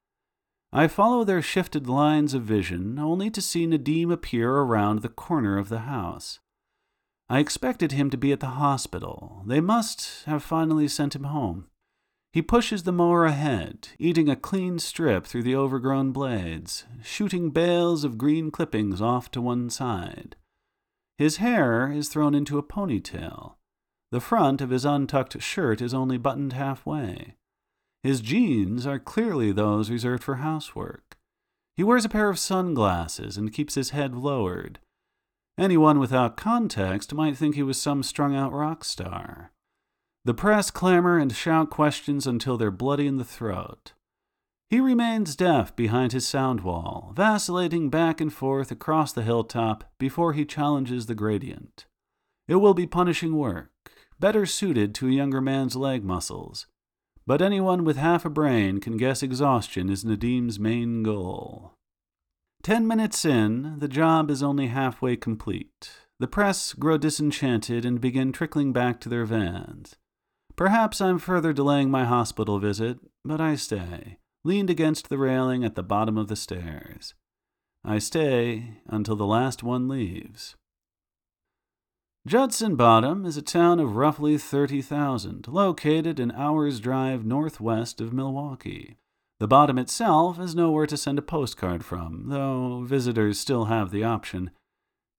I 0.72 0.88
follow 0.88 1.24
their 1.24 1.42
shifted 1.42 1.86
lines 1.86 2.32
of 2.32 2.42
vision 2.42 2.98
only 2.98 3.30
to 3.30 3.42
see 3.42 3.66
Nadim 3.66 4.10
appear 4.10 4.50
around 4.50 5.02
the 5.02 5.10
corner 5.10 5.58
of 5.58 5.68
the 5.68 5.80
house. 5.80 6.40
I 7.28 7.38
expected 7.38 7.92
him 7.92 8.08
to 8.10 8.16
be 8.16 8.32
at 8.32 8.40
the 8.40 8.46
hospital. 8.46 9.42
They 9.46 9.60
must 9.60 10.24
have 10.24 10.42
finally 10.42 10.88
sent 10.88 11.14
him 11.14 11.24
home. 11.24 11.68
He 12.32 12.42
pushes 12.42 12.82
the 12.82 12.92
mower 12.92 13.26
ahead, 13.26 13.88
eating 13.98 14.28
a 14.28 14.36
clean 14.36 14.78
strip 14.78 15.26
through 15.26 15.44
the 15.44 15.54
overgrown 15.54 16.12
blades, 16.12 16.84
shooting 17.02 17.50
bales 17.50 18.04
of 18.04 18.18
green 18.18 18.50
clippings 18.50 19.00
off 19.00 19.30
to 19.32 19.40
one 19.40 19.70
side. 19.70 20.34
His 21.18 21.36
hair 21.36 21.92
is 21.92 22.08
thrown 22.08 22.34
into 22.34 22.58
a 22.58 22.62
ponytail. 22.62 23.54
The 24.14 24.20
front 24.20 24.60
of 24.60 24.70
his 24.70 24.84
untucked 24.84 25.42
shirt 25.42 25.82
is 25.82 25.92
only 25.92 26.18
buttoned 26.18 26.52
halfway. 26.52 27.34
His 28.04 28.20
jeans 28.20 28.86
are 28.86 29.00
clearly 29.00 29.50
those 29.50 29.90
reserved 29.90 30.22
for 30.22 30.36
housework. 30.36 31.16
He 31.76 31.82
wears 31.82 32.04
a 32.04 32.08
pair 32.08 32.28
of 32.28 32.38
sunglasses 32.38 33.36
and 33.36 33.52
keeps 33.52 33.74
his 33.74 33.90
head 33.90 34.14
lowered. 34.14 34.78
Anyone 35.58 35.98
without 35.98 36.36
context 36.36 37.12
might 37.12 37.36
think 37.36 37.56
he 37.56 37.64
was 37.64 37.82
some 37.82 38.04
strung 38.04 38.36
out 38.36 38.52
rock 38.52 38.84
star. 38.84 39.50
The 40.24 40.32
press 40.32 40.70
clamor 40.70 41.18
and 41.18 41.34
shout 41.34 41.70
questions 41.70 42.24
until 42.24 42.56
they're 42.56 42.70
bloody 42.70 43.08
in 43.08 43.16
the 43.16 43.24
throat. 43.24 43.94
He 44.70 44.78
remains 44.78 45.34
deaf 45.34 45.74
behind 45.74 46.12
his 46.12 46.24
sound 46.24 46.60
wall, 46.60 47.10
vacillating 47.16 47.90
back 47.90 48.20
and 48.20 48.32
forth 48.32 48.70
across 48.70 49.12
the 49.12 49.24
hilltop 49.24 49.92
before 49.98 50.34
he 50.34 50.44
challenges 50.44 51.06
the 51.06 51.16
gradient. 51.16 51.86
It 52.46 52.56
will 52.56 52.74
be 52.74 52.86
punishing 52.86 53.36
work, 53.36 53.72
better 54.18 54.46
suited 54.46 54.94
to 54.94 55.08
a 55.08 55.12
younger 55.12 55.40
man's 55.40 55.76
leg 55.76 56.04
muscles. 56.04 56.66
But 57.26 57.40
anyone 57.40 57.84
with 57.84 57.96
half 57.96 58.24
a 58.24 58.30
brain 58.30 58.80
can 58.80 58.96
guess 58.96 59.22
exhaustion 59.22 59.88
is 59.88 60.04
Nadim's 60.04 60.58
main 60.58 61.02
goal. 61.02 61.72
Ten 62.62 62.86
minutes 62.86 63.24
in, 63.24 63.78
the 63.78 63.88
job 63.88 64.30
is 64.30 64.42
only 64.42 64.68
halfway 64.68 65.16
complete. 65.16 65.90
The 66.20 66.28
press 66.28 66.72
grow 66.72 66.96
disenchanted 66.96 67.84
and 67.84 68.00
begin 68.00 68.32
trickling 68.32 68.72
back 68.72 69.00
to 69.00 69.08
their 69.08 69.24
vans. 69.24 69.96
Perhaps 70.56 71.00
I'm 71.00 71.18
further 71.18 71.52
delaying 71.52 71.90
my 71.90 72.04
hospital 72.04 72.58
visit, 72.58 72.98
but 73.24 73.40
I 73.40 73.56
stay, 73.56 74.18
leaned 74.44 74.70
against 74.70 75.08
the 75.08 75.18
railing 75.18 75.64
at 75.64 75.74
the 75.74 75.82
bottom 75.82 76.16
of 76.16 76.28
the 76.28 76.36
stairs. 76.36 77.14
I 77.84 77.98
stay 77.98 78.78
until 78.86 79.16
the 79.16 79.26
last 79.26 79.62
one 79.62 79.88
leaves. 79.88 80.54
Judson 82.26 82.74
Bottom 82.74 83.26
is 83.26 83.36
a 83.36 83.42
town 83.42 83.78
of 83.78 83.96
roughly 83.96 84.38
30,000, 84.38 85.46
located 85.46 86.18
an 86.18 86.32
hour's 86.32 86.80
drive 86.80 87.22
northwest 87.22 88.00
of 88.00 88.14
Milwaukee. 88.14 88.96
The 89.40 89.46
bottom 89.46 89.76
itself 89.76 90.40
is 90.40 90.54
nowhere 90.54 90.86
to 90.86 90.96
send 90.96 91.18
a 91.18 91.22
postcard 91.22 91.84
from, 91.84 92.30
though 92.30 92.80
visitors 92.82 93.38
still 93.38 93.66
have 93.66 93.90
the 93.90 94.04
option. 94.04 94.52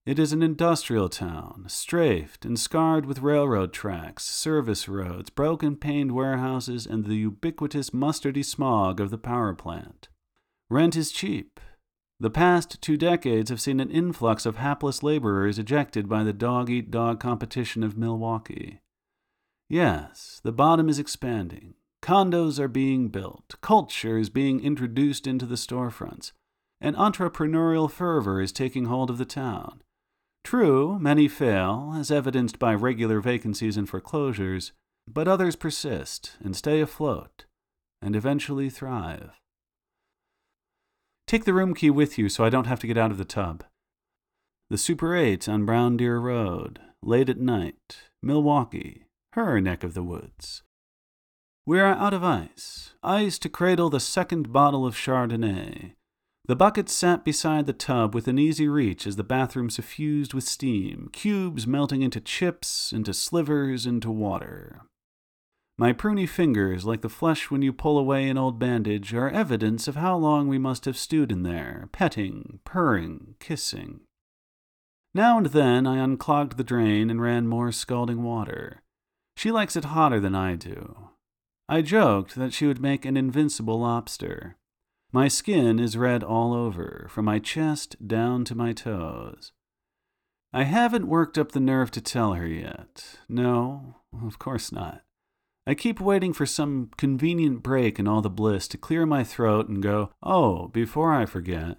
It 0.07 0.17
is 0.17 0.33
an 0.33 0.41
industrial 0.41 1.07
town, 1.07 1.65
strafed 1.67 2.43
and 2.43 2.59
scarred 2.59 3.05
with 3.05 3.21
railroad 3.21 3.71
tracks, 3.71 4.23
service 4.23 4.89
roads, 4.89 5.29
broken 5.29 5.75
paned 5.75 6.11
warehouses, 6.11 6.87
and 6.87 7.05
the 7.05 7.13
ubiquitous 7.13 7.91
mustardy 7.91 8.43
smog 8.43 8.99
of 8.99 9.11
the 9.11 9.19
power 9.19 9.53
plant. 9.53 10.09
Rent 10.71 10.95
is 10.95 11.11
cheap. 11.11 11.59
The 12.19 12.29
past 12.29 12.81
two 12.81 12.95
decades 12.95 13.49
have 13.49 13.59
seen 13.59 13.79
an 13.79 13.91
influx 13.91 14.45
of 14.45 14.55
hapless 14.55 15.03
laborers 15.03 15.59
ejected 15.59 16.07
by 16.07 16.23
the 16.23 16.31
dog 16.33 16.69
eat 16.69 16.89
dog 16.89 17.19
competition 17.19 17.83
of 17.83 17.97
Milwaukee. 17.97 18.79
Yes, 19.69 20.39
the 20.43 20.53
bottom 20.53 20.87
is 20.87 20.99
expanding. 20.99 21.73
Condos 22.01 22.59
are 22.59 22.67
being 22.67 23.09
built, 23.09 23.55
culture 23.61 24.17
is 24.17 24.29
being 24.29 24.63
introduced 24.63 25.27
into 25.27 25.45
the 25.45 25.55
storefronts, 25.55 26.31
and 26.79 26.95
entrepreneurial 26.95 27.89
fervor 27.89 28.39
is 28.39 28.51
taking 28.51 28.85
hold 28.85 29.09
of 29.09 29.17
the 29.17 29.25
town. 29.25 29.81
True, 30.43 30.99
many 30.99 31.27
fail, 31.27 31.93
as 31.95 32.11
evidenced 32.11 32.59
by 32.59 32.75
regular 32.75 33.19
vacancies 33.19 33.75
and 33.75 33.89
foreclosures, 33.89 34.71
but 35.07 35.27
others 35.27 35.55
persist 35.55 36.37
and 36.43 36.55
stay 36.55 36.79
afloat, 36.79 37.45
and 38.01 38.15
eventually 38.15 38.69
thrive. 38.69 39.41
Take 41.27 41.45
the 41.45 41.53
room 41.53 41.73
key 41.73 41.89
with 41.89 42.17
you 42.17 42.29
so 42.29 42.43
I 42.43 42.49
don't 42.49 42.67
have 42.67 42.79
to 42.81 42.87
get 42.87 42.97
out 42.97 43.11
of 43.11 43.17
the 43.17 43.25
tub. 43.25 43.63
The 44.69 44.77
Super 44.77 45.15
8 45.15 45.47
on 45.49 45.65
Brown 45.65 45.97
Deer 45.97 46.17
Road, 46.17 46.79
late 47.01 47.29
at 47.29 47.39
night, 47.39 47.97
Milwaukee, 48.21 49.05
her 49.33 49.59
neck 49.61 49.83
of 49.83 49.93
the 49.93 50.03
woods. 50.03 50.63
We 51.65 51.79
are 51.79 51.93
out 51.93 52.13
of 52.13 52.23
ice, 52.23 52.93
ice 53.01 53.39
to 53.39 53.49
cradle 53.49 53.89
the 53.89 53.99
second 53.99 54.53
bottle 54.53 54.85
of 54.85 54.95
Chardonnay, 54.95 55.93
the 56.47 56.55
bucket 56.55 56.89
sat 56.89 57.25
beside 57.25 57.65
the 57.65 57.73
tub 57.73 58.13
with 58.13 58.27
an 58.27 58.37
easy 58.37 58.67
reach 58.67 59.07
as 59.07 59.15
the 59.15 59.23
bathroom 59.23 59.71
suffused 59.71 60.35
with 60.35 60.43
steam, 60.43 61.09
cubes 61.11 61.65
melting 61.65 62.03
into 62.03 62.19
chips, 62.19 62.93
into 62.93 63.15
slivers, 63.15 63.87
into 63.87 64.11
water. 64.11 64.81
My 65.77 65.91
pruny 65.91 66.27
fingers, 66.27 66.85
like 66.85 67.01
the 67.01 67.09
flesh 67.09 67.51
when 67.51 67.61
you 67.61 67.73
pull 67.73 67.97
away 67.97 68.29
an 68.29 68.37
old 68.37 68.57
bandage, 68.57 69.13
are 69.13 69.29
evidence 69.29 69.89
of 69.89 69.97
how 69.97 70.15
long 70.15 70.47
we 70.47 70.57
must 70.57 70.85
have 70.85 70.97
stewed 70.97 71.33
in 71.33 71.43
there, 71.43 71.89
petting, 71.91 72.59
purring, 72.63 73.35
kissing. 73.39 73.99
Now 75.13 75.37
and 75.37 75.47
then 75.47 75.85
I 75.85 75.97
unclogged 75.97 76.57
the 76.57 76.63
drain 76.63 77.09
and 77.09 77.21
ran 77.21 77.47
more 77.47 77.71
scalding 77.71 78.23
water. 78.23 78.83
She 79.35 79.51
likes 79.51 79.75
it 79.75 79.85
hotter 79.85 80.19
than 80.19 80.35
I 80.35 80.55
do. 80.55 81.09
I 81.67 81.81
joked 81.81 82.35
that 82.35 82.53
she 82.53 82.67
would 82.67 82.81
make 82.81 83.05
an 83.05 83.17
invincible 83.17 83.79
lobster. 83.79 84.57
My 85.11 85.27
skin 85.27 85.79
is 85.79 85.97
red 85.97 86.23
all 86.23 86.53
over, 86.53 87.07
from 87.09 87.25
my 87.25 87.39
chest 87.39 87.95
down 88.05 88.43
to 88.45 88.55
my 88.55 88.73
toes. 88.73 89.53
I 90.53 90.63
haven't 90.63 91.07
worked 91.07 91.37
up 91.37 91.53
the 91.53 91.59
nerve 91.59 91.91
to 91.91 92.01
tell 92.01 92.33
her 92.33 92.47
yet. 92.47 93.19
No, 93.27 93.95
of 94.25 94.37
course 94.37 94.71
not. 94.71 95.04
I 95.67 95.73
keep 95.73 95.99
waiting 95.99 96.31
for 96.31 96.45
some 96.45 96.91
convenient 96.95 97.63
break 97.63 97.97
in 97.97 98.07
all 98.07 98.21
the 98.21 98.29
bliss 98.29 98.67
to 98.67 98.77
clear 98.77 99.05
my 99.05 99.23
throat 99.23 99.67
and 99.67 99.81
go, 99.81 100.11
oh, 100.21 100.67
before 100.67 101.11
I 101.11 101.25
forget. 101.25 101.77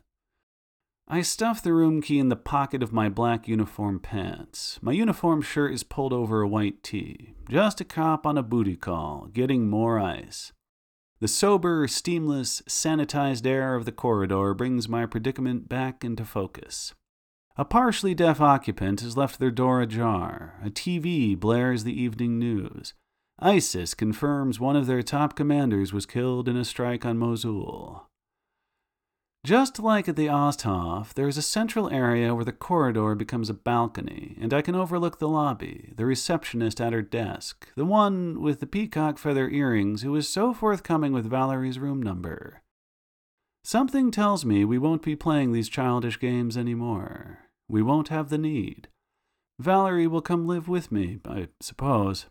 I 1.06 1.22
stuff 1.22 1.62
the 1.62 1.72
room 1.72 2.02
key 2.02 2.18
in 2.18 2.28
the 2.28 2.34
pocket 2.34 2.82
of 2.82 2.92
my 2.92 3.08
black 3.08 3.46
uniform 3.46 4.00
pants. 4.00 4.80
My 4.82 4.90
uniform 4.90 5.40
shirt 5.40 5.72
is 5.72 5.84
pulled 5.84 6.12
over 6.12 6.40
a 6.40 6.48
white 6.48 6.82
tee. 6.82 7.34
Just 7.48 7.80
a 7.80 7.84
cop 7.84 8.26
on 8.26 8.36
a 8.36 8.42
booty 8.42 8.74
call, 8.74 9.28
getting 9.32 9.70
more 9.70 10.00
ice. 10.00 10.52
The 11.20 11.28
sober, 11.28 11.86
steamless, 11.86 12.62
sanitized 12.64 13.46
air 13.46 13.76
of 13.76 13.84
the 13.84 13.92
corridor 13.92 14.52
brings 14.52 14.88
my 14.88 15.06
predicament 15.06 15.68
back 15.68 16.02
into 16.04 16.24
focus. 16.24 16.92
A 17.56 17.64
partially 17.64 18.14
deaf 18.14 18.40
occupant 18.40 19.00
has 19.00 19.16
left 19.16 19.38
their 19.38 19.52
door 19.52 19.80
ajar. 19.80 20.60
A 20.64 20.70
TV 20.70 21.38
blares 21.38 21.84
the 21.84 22.02
evening 22.02 22.36
news. 22.40 22.92
ISIS 23.38 23.92
confirms 23.92 24.58
one 24.58 24.76
of 24.76 24.86
their 24.86 25.02
top 25.02 25.36
commanders 25.36 25.92
was 25.92 26.06
killed 26.06 26.48
in 26.48 26.56
a 26.56 26.64
strike 26.64 27.04
on 27.04 27.18
Mosul. 27.18 28.06
Just 29.44 29.78
like 29.78 30.08
at 30.08 30.16
the 30.16 30.28
Osthoff, 30.28 31.14
there 31.14 31.28
is 31.28 31.38
a 31.38 31.42
central 31.42 31.88
area 31.90 32.34
where 32.34 32.44
the 32.44 32.50
corridor 32.50 33.14
becomes 33.14 33.48
a 33.48 33.54
balcony, 33.54 34.36
and 34.40 34.52
I 34.52 34.60
can 34.60 34.74
overlook 34.74 35.18
the 35.18 35.28
lobby, 35.28 35.92
the 35.94 36.04
receptionist 36.04 36.80
at 36.80 36.92
her 36.92 37.02
desk, 37.02 37.68
the 37.76 37.84
one 37.84 38.40
with 38.40 38.58
the 38.58 38.66
peacock 38.66 39.18
feather 39.18 39.48
earrings 39.48 40.02
who 40.02 40.16
is 40.16 40.28
so 40.28 40.52
forthcoming 40.52 41.12
with 41.12 41.30
Valerie's 41.30 41.78
room 41.78 42.02
number. 42.02 42.62
Something 43.62 44.10
tells 44.10 44.44
me 44.44 44.64
we 44.64 44.78
won't 44.78 45.02
be 45.02 45.14
playing 45.14 45.52
these 45.52 45.68
childish 45.68 46.18
games 46.18 46.56
anymore. 46.56 47.40
We 47.68 47.82
won't 47.82 48.08
have 48.08 48.30
the 48.30 48.38
need. 48.38 48.88
Valerie 49.60 50.06
will 50.06 50.22
come 50.22 50.46
live 50.46 50.68
with 50.68 50.90
me, 50.90 51.20
I 51.24 51.48
suppose. 51.60 52.26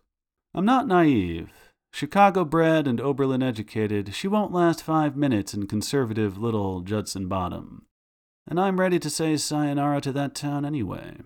I'm 0.56 0.64
not 0.64 0.88
naive. 0.88 1.50
Chicago 1.92 2.42
bred 2.42 2.88
and 2.88 2.98
Oberlin 2.98 3.42
educated, 3.42 4.14
she 4.14 4.26
won't 4.26 4.54
last 4.54 4.82
five 4.82 5.14
minutes 5.14 5.52
in 5.52 5.66
conservative 5.66 6.38
little 6.38 6.80
Judson 6.80 7.28
Bottom. 7.28 7.84
and 8.48 8.58
I'm 8.58 8.80
ready 8.80 8.98
to 9.00 9.10
say 9.10 9.36
sayonara 9.36 10.00
to 10.00 10.12
that 10.12 10.34
town 10.34 10.64
anyway. 10.64 11.16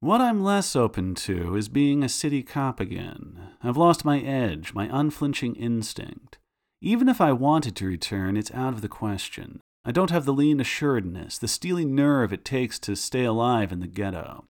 What 0.00 0.20
I'm 0.20 0.42
less 0.42 0.74
open 0.74 1.14
to 1.16 1.54
is 1.54 1.68
being 1.68 2.02
a 2.02 2.08
city 2.08 2.42
cop 2.42 2.80
again. 2.80 3.38
I've 3.62 3.76
lost 3.76 4.04
my 4.04 4.18
edge, 4.20 4.74
my 4.74 4.88
unflinching 4.90 5.54
instinct. 5.54 6.38
Even 6.80 7.08
if 7.08 7.20
I 7.20 7.32
wanted 7.32 7.76
to 7.76 7.86
return, 7.86 8.36
it's 8.36 8.50
out 8.52 8.72
of 8.72 8.80
the 8.80 8.88
question. 8.88 9.60
I 9.84 9.92
don't 9.92 10.10
have 10.10 10.24
the 10.24 10.32
lean 10.32 10.58
assuredness, 10.58 11.38
the 11.38 11.46
steely 11.46 11.84
nerve 11.84 12.32
it 12.32 12.44
takes 12.44 12.78
to 12.80 12.96
stay 12.96 13.24
alive 13.24 13.70
in 13.70 13.80
the 13.80 13.86
ghetto. 13.86 14.46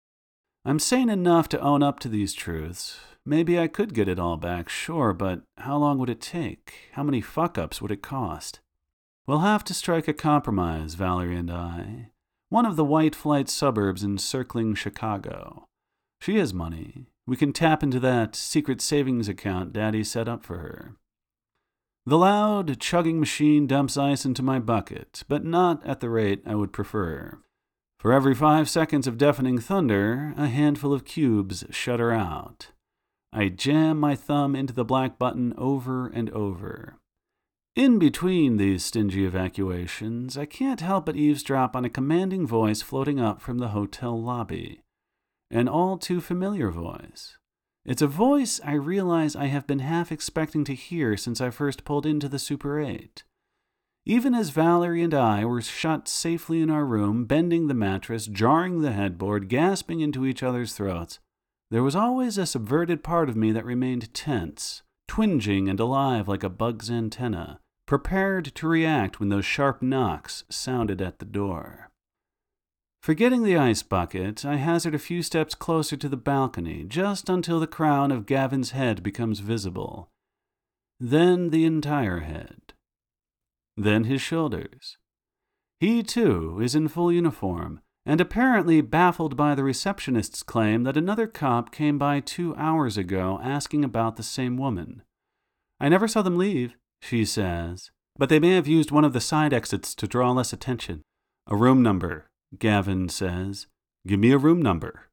I'm 0.66 0.80
sane 0.80 1.08
enough 1.08 1.48
to 1.50 1.60
own 1.60 1.82
up 1.82 1.98
to 2.00 2.08
these 2.08 2.34
truths. 2.34 2.98
Maybe 3.26 3.58
I 3.58 3.66
could 3.66 3.92
get 3.92 4.08
it 4.08 4.18
all 4.18 4.36
back, 4.38 4.68
sure, 4.70 5.12
but 5.12 5.42
how 5.58 5.76
long 5.76 5.98
would 5.98 6.08
it 6.08 6.20
take? 6.20 6.90
How 6.92 7.02
many 7.02 7.20
fuck 7.20 7.58
ups 7.58 7.82
would 7.82 7.90
it 7.90 8.02
cost? 8.02 8.60
We'll 9.26 9.40
have 9.40 9.64
to 9.64 9.74
strike 9.74 10.08
a 10.08 10.14
compromise, 10.14 10.94
Valerie 10.94 11.36
and 11.36 11.50
I 11.50 12.10
one 12.48 12.66
of 12.66 12.76
the 12.76 12.84
white 12.84 13.14
flight 13.14 13.48
suburbs 13.48 14.04
encircling 14.04 14.74
Chicago. 14.74 15.66
She 16.20 16.38
has 16.38 16.54
money. 16.54 17.06
We 17.26 17.36
can 17.36 17.52
tap 17.52 17.82
into 17.82 17.98
that 18.00 18.36
secret 18.36 18.80
savings 18.80 19.28
account 19.28 19.72
Daddy 19.72 20.04
set 20.04 20.28
up 20.28 20.44
for 20.44 20.58
her. 20.58 20.94
The 22.04 22.18
loud, 22.18 22.78
chugging 22.78 23.18
machine 23.18 23.66
dumps 23.66 23.96
ice 23.96 24.24
into 24.24 24.42
my 24.42 24.60
bucket, 24.60 25.24
but 25.26 25.44
not 25.44 25.84
at 25.84 25.98
the 25.98 26.08
rate 26.08 26.42
I 26.46 26.54
would 26.54 26.72
prefer. 26.72 27.40
For 27.98 28.12
every 28.12 28.34
five 28.34 28.70
seconds 28.70 29.08
of 29.08 29.18
deafening 29.18 29.58
thunder, 29.58 30.32
a 30.36 30.46
handful 30.46 30.92
of 30.92 31.04
cubes 31.04 31.64
shudder 31.70 32.12
out. 32.12 32.68
I 33.36 33.50
jam 33.50 34.00
my 34.00 34.14
thumb 34.14 34.56
into 34.56 34.72
the 34.72 34.82
black 34.82 35.18
button 35.18 35.52
over 35.58 36.06
and 36.06 36.30
over. 36.30 36.96
In 37.74 37.98
between 37.98 38.56
these 38.56 38.82
stingy 38.82 39.26
evacuations, 39.26 40.38
I 40.38 40.46
can't 40.46 40.80
help 40.80 41.04
but 41.04 41.16
eavesdrop 41.16 41.76
on 41.76 41.84
a 41.84 41.90
commanding 41.90 42.46
voice 42.46 42.80
floating 42.80 43.20
up 43.20 43.42
from 43.42 43.58
the 43.58 43.68
hotel 43.68 44.18
lobby. 44.18 44.80
An 45.50 45.68
all 45.68 45.98
too 45.98 46.22
familiar 46.22 46.70
voice. 46.70 47.36
It's 47.84 48.00
a 48.00 48.06
voice 48.06 48.58
I 48.64 48.72
realize 48.72 49.36
I 49.36 49.46
have 49.46 49.66
been 49.66 49.80
half 49.80 50.10
expecting 50.10 50.64
to 50.64 50.74
hear 50.74 51.18
since 51.18 51.38
I 51.38 51.50
first 51.50 51.84
pulled 51.84 52.06
into 52.06 52.30
the 52.30 52.38
Super 52.38 52.80
8. 52.80 53.22
Even 54.06 54.34
as 54.34 54.48
Valerie 54.48 55.02
and 55.02 55.12
I 55.12 55.44
were 55.44 55.60
shut 55.60 56.08
safely 56.08 56.62
in 56.62 56.70
our 56.70 56.86
room, 56.86 57.26
bending 57.26 57.66
the 57.66 57.74
mattress, 57.74 58.26
jarring 58.26 58.80
the 58.80 58.92
headboard, 58.92 59.50
gasping 59.50 60.00
into 60.00 60.24
each 60.24 60.42
other's 60.42 60.72
throats, 60.72 61.18
there 61.70 61.82
was 61.82 61.96
always 61.96 62.38
a 62.38 62.46
subverted 62.46 63.02
part 63.02 63.28
of 63.28 63.36
me 63.36 63.52
that 63.52 63.64
remained 63.64 64.12
tense, 64.14 64.82
twinging 65.08 65.68
and 65.68 65.80
alive 65.80 66.28
like 66.28 66.42
a 66.42 66.48
bug's 66.48 66.90
antenna 66.90 67.60
prepared 67.86 68.46
to 68.46 68.68
react 68.68 69.20
when 69.20 69.28
those 69.28 69.44
sharp 69.44 69.80
knocks 69.80 70.44
sounded 70.50 71.00
at 71.00 71.20
the 71.20 71.24
door. 71.24 71.90
Forgetting 73.00 73.44
the 73.44 73.56
ice 73.56 73.84
bucket, 73.84 74.44
I 74.44 74.56
hazard 74.56 74.94
a 74.94 74.98
few 74.98 75.22
steps 75.22 75.54
closer 75.54 75.96
to 75.96 76.08
the 76.08 76.16
balcony, 76.16 76.82
just 76.82 77.28
until 77.28 77.60
the 77.60 77.68
crown 77.68 78.10
of 78.10 78.26
Gavin's 78.26 78.72
head 78.72 79.04
becomes 79.04 79.38
visible. 79.38 80.10
Then 80.98 81.50
the 81.50 81.64
entire 81.64 82.20
head. 82.20 82.72
Then 83.76 84.04
his 84.04 84.20
shoulders. 84.20 84.98
He, 85.78 86.02
too, 86.02 86.58
is 86.60 86.74
in 86.74 86.88
full 86.88 87.12
uniform, 87.12 87.80
and 88.06 88.20
apparently 88.20 88.80
baffled 88.80 89.36
by 89.36 89.54
the 89.54 89.64
receptionist's 89.64 90.44
claim 90.44 90.84
that 90.84 90.96
another 90.96 91.26
cop 91.26 91.72
came 91.72 91.98
by 91.98 92.20
two 92.20 92.54
hours 92.54 92.96
ago 92.96 93.40
asking 93.42 93.84
about 93.84 94.14
the 94.14 94.22
same 94.22 94.56
woman. 94.56 95.02
I 95.80 95.88
never 95.88 96.06
saw 96.06 96.22
them 96.22 96.38
leave, 96.38 96.76
she 97.02 97.24
says, 97.24 97.90
but 98.16 98.28
they 98.28 98.38
may 98.38 98.54
have 98.54 98.68
used 98.68 98.92
one 98.92 99.04
of 99.04 99.12
the 99.12 99.20
side 99.20 99.52
exits 99.52 99.92
to 99.96 100.06
draw 100.06 100.30
less 100.30 100.52
attention. 100.52 101.02
A 101.48 101.56
room 101.56 101.82
number, 101.82 102.28
Gavin 102.58 103.08
says. 103.08 103.66
Give 104.06 104.20
me 104.20 104.30
a 104.30 104.38
room 104.38 104.62
number. 104.62 105.08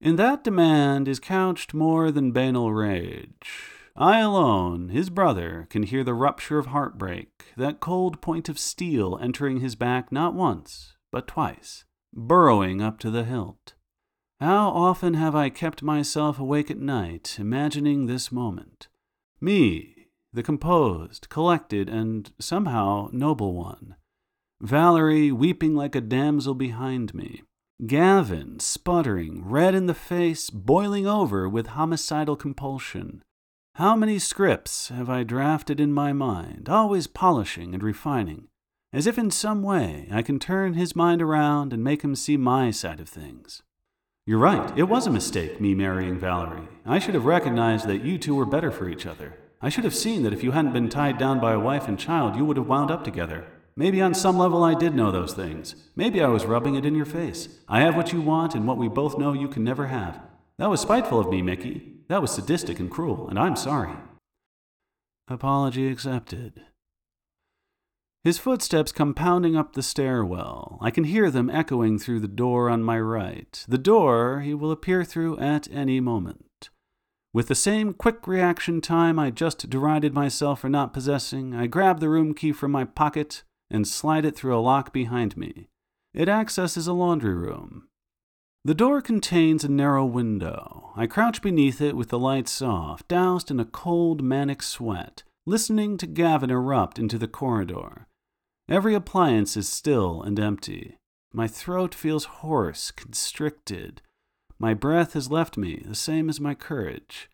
In 0.00 0.16
that 0.16 0.42
demand 0.42 1.08
is 1.08 1.20
couched 1.20 1.74
more 1.74 2.10
than 2.10 2.32
banal 2.32 2.72
rage. 2.72 3.70
I 3.94 4.20
alone, 4.20 4.90
his 4.90 5.08
brother, 5.08 5.66
can 5.70 5.82
hear 5.82 6.04
the 6.04 6.14
rupture 6.14 6.58
of 6.58 6.66
heartbreak, 6.66 7.28
that 7.56 7.80
cold 7.80 8.20
point 8.20 8.48
of 8.48 8.58
steel 8.58 9.18
entering 9.22 9.60
his 9.60 9.74
back 9.74 10.12
not 10.12 10.34
once, 10.34 10.95
but 11.10 11.26
twice, 11.26 11.84
burrowing 12.12 12.80
up 12.80 12.98
to 13.00 13.10
the 13.10 13.24
hilt. 13.24 13.74
How 14.40 14.68
often 14.68 15.14
have 15.14 15.34
I 15.34 15.48
kept 15.48 15.82
myself 15.82 16.38
awake 16.38 16.70
at 16.70 16.78
night, 16.78 17.36
imagining 17.38 18.06
this 18.06 18.30
moment? 18.30 18.88
Me, 19.40 20.08
the 20.32 20.42
composed, 20.42 21.28
collected, 21.28 21.88
and 21.88 22.30
somehow 22.38 23.08
noble 23.12 23.54
one. 23.54 23.96
Valerie 24.60 25.32
weeping 25.32 25.74
like 25.74 25.94
a 25.94 26.00
damsel 26.00 26.54
behind 26.54 27.14
me. 27.14 27.42
Gavin 27.86 28.58
sputtering, 28.58 29.44
red 29.44 29.74
in 29.74 29.86
the 29.86 29.94
face, 29.94 30.48
boiling 30.48 31.06
over 31.06 31.48
with 31.48 31.68
homicidal 31.68 32.36
compulsion. 32.36 33.22
How 33.74 33.94
many 33.94 34.18
scripts 34.18 34.88
have 34.88 35.10
I 35.10 35.22
drafted 35.22 35.78
in 35.80 35.92
my 35.92 36.14
mind, 36.14 36.68
always 36.70 37.06
polishing 37.06 37.74
and 37.74 37.82
refining, 37.82 38.48
as 38.96 39.06
if 39.06 39.18
in 39.18 39.30
some 39.30 39.62
way 39.62 40.08
I 40.10 40.22
can 40.22 40.38
turn 40.38 40.72
his 40.72 40.96
mind 40.96 41.20
around 41.20 41.74
and 41.74 41.84
make 41.84 42.00
him 42.00 42.16
see 42.16 42.38
my 42.38 42.70
side 42.70 42.98
of 42.98 43.10
things. 43.10 43.62
You're 44.24 44.38
right, 44.38 44.72
it 44.74 44.84
was 44.84 45.06
a 45.06 45.10
mistake, 45.10 45.60
me 45.60 45.74
marrying 45.74 46.18
Valerie. 46.18 46.66
I 46.86 46.98
should 46.98 47.12
have 47.12 47.26
recognized 47.26 47.86
that 47.88 48.02
you 48.02 48.16
two 48.16 48.34
were 48.34 48.46
better 48.46 48.70
for 48.70 48.88
each 48.88 49.04
other. 49.04 49.34
I 49.60 49.68
should 49.68 49.84
have 49.84 49.94
seen 49.94 50.22
that 50.22 50.32
if 50.32 50.42
you 50.42 50.52
hadn't 50.52 50.72
been 50.72 50.88
tied 50.88 51.18
down 51.18 51.40
by 51.40 51.52
a 51.52 51.60
wife 51.60 51.88
and 51.88 51.98
child, 51.98 52.36
you 52.36 52.46
would 52.46 52.56
have 52.56 52.68
wound 52.68 52.90
up 52.90 53.04
together. 53.04 53.44
Maybe 53.76 54.00
on 54.00 54.14
some 54.14 54.38
level 54.38 54.64
I 54.64 54.72
did 54.72 54.94
know 54.94 55.10
those 55.10 55.34
things. 55.34 55.74
Maybe 55.94 56.22
I 56.22 56.28
was 56.28 56.46
rubbing 56.46 56.74
it 56.74 56.86
in 56.86 56.94
your 56.94 57.04
face. 57.04 57.50
I 57.68 57.82
have 57.82 57.96
what 57.96 58.14
you 58.14 58.22
want 58.22 58.54
and 58.54 58.66
what 58.66 58.78
we 58.78 58.88
both 58.88 59.18
know 59.18 59.34
you 59.34 59.48
can 59.48 59.62
never 59.62 59.88
have. 59.88 60.22
That 60.56 60.70
was 60.70 60.80
spiteful 60.80 61.20
of 61.20 61.28
me, 61.28 61.42
Mickey. 61.42 62.00
That 62.08 62.22
was 62.22 62.30
sadistic 62.30 62.80
and 62.80 62.90
cruel, 62.90 63.28
and 63.28 63.38
I'm 63.38 63.56
sorry. 63.56 63.92
Apology 65.28 65.86
accepted. 65.88 66.62
His 68.26 68.38
footsteps 68.38 68.90
come 68.90 69.14
pounding 69.14 69.54
up 69.54 69.74
the 69.74 69.84
stairwell. 69.84 70.78
I 70.80 70.90
can 70.90 71.04
hear 71.04 71.30
them 71.30 71.48
echoing 71.48 71.96
through 71.96 72.18
the 72.18 72.26
door 72.26 72.68
on 72.68 72.82
my 72.82 72.98
right, 72.98 73.64
the 73.68 73.78
door 73.78 74.40
he 74.40 74.52
will 74.52 74.72
appear 74.72 75.04
through 75.04 75.38
at 75.38 75.70
any 75.70 76.00
moment. 76.00 76.70
With 77.32 77.46
the 77.46 77.54
same 77.54 77.94
quick 77.94 78.26
reaction 78.26 78.80
time 78.80 79.16
I 79.20 79.30
just 79.30 79.70
derided 79.70 80.12
myself 80.12 80.58
for 80.58 80.68
not 80.68 80.92
possessing, 80.92 81.54
I 81.54 81.68
grab 81.68 82.00
the 82.00 82.08
room 82.08 82.34
key 82.34 82.50
from 82.50 82.72
my 82.72 82.82
pocket 82.82 83.44
and 83.70 83.86
slide 83.86 84.24
it 84.24 84.34
through 84.34 84.58
a 84.58 84.58
lock 84.58 84.92
behind 84.92 85.36
me. 85.36 85.68
It 86.12 86.28
accesses 86.28 86.88
a 86.88 86.92
laundry 86.92 87.36
room. 87.36 87.86
The 88.64 88.74
door 88.74 89.02
contains 89.02 89.62
a 89.62 89.70
narrow 89.70 90.04
window. 90.04 90.90
I 90.96 91.06
crouch 91.06 91.42
beneath 91.42 91.80
it 91.80 91.94
with 91.94 92.08
the 92.08 92.18
lights 92.18 92.60
off, 92.60 93.06
doused 93.06 93.52
in 93.52 93.60
a 93.60 93.64
cold, 93.64 94.20
manic 94.20 94.64
sweat, 94.64 95.22
listening 95.46 95.96
to 95.98 96.08
Gavin 96.08 96.50
erupt 96.50 96.98
into 96.98 97.18
the 97.18 97.28
corridor. 97.28 98.08
Every 98.68 98.94
appliance 98.94 99.56
is 99.56 99.68
still 99.68 100.22
and 100.22 100.40
empty. 100.40 100.98
My 101.32 101.46
throat 101.46 101.94
feels 101.94 102.24
hoarse, 102.24 102.90
constricted. 102.90 104.02
My 104.58 104.74
breath 104.74 105.12
has 105.12 105.30
left 105.30 105.56
me, 105.56 105.82
the 105.86 105.94
same 105.94 106.28
as 106.28 106.40
my 106.40 106.54
courage. 106.54 107.30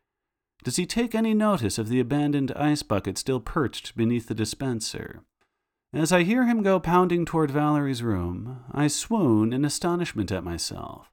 Does 0.62 0.77
he 0.77 0.87
take 0.87 1.14
any 1.14 1.33
notice 1.33 1.79
of 1.79 1.88
the 1.88 2.01
abandoned 2.01 2.53
ice 2.53 2.83
bucket 2.83 3.16
still 3.16 3.40
perched 3.40 3.97
beneath 3.97 4.29
the 4.29 4.35
dispenser? 4.35 5.25
As 5.95 6.12
I 6.12 6.23
hear 6.23 6.47
him 6.47 6.62
go 6.62 6.79
pounding 6.79 7.25
toward 7.25 7.51
Valerie's 7.51 8.03
room, 8.03 8.64
I 8.71 8.87
swoon 8.88 9.53
in 9.53 9.64
astonishment 9.64 10.31
at 10.31 10.45
myself. 10.45 11.11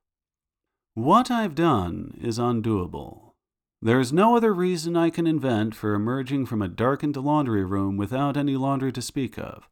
What 0.95 1.31
I've 1.31 1.55
done 1.55 2.17
is 2.21 2.37
undoable. 2.37 3.33
There 3.81 3.99
is 3.99 4.11
no 4.11 4.35
other 4.35 4.53
reason 4.53 4.97
I 4.97 5.09
can 5.09 5.25
invent 5.25 5.75
for 5.75 5.93
emerging 5.93 6.45
from 6.47 6.61
a 6.61 6.67
darkened 6.67 7.15
laundry 7.15 7.63
room 7.63 7.95
without 7.95 8.35
any 8.35 8.57
laundry 8.57 8.91
to 8.91 9.01
speak 9.01 9.37
of. 9.37 9.69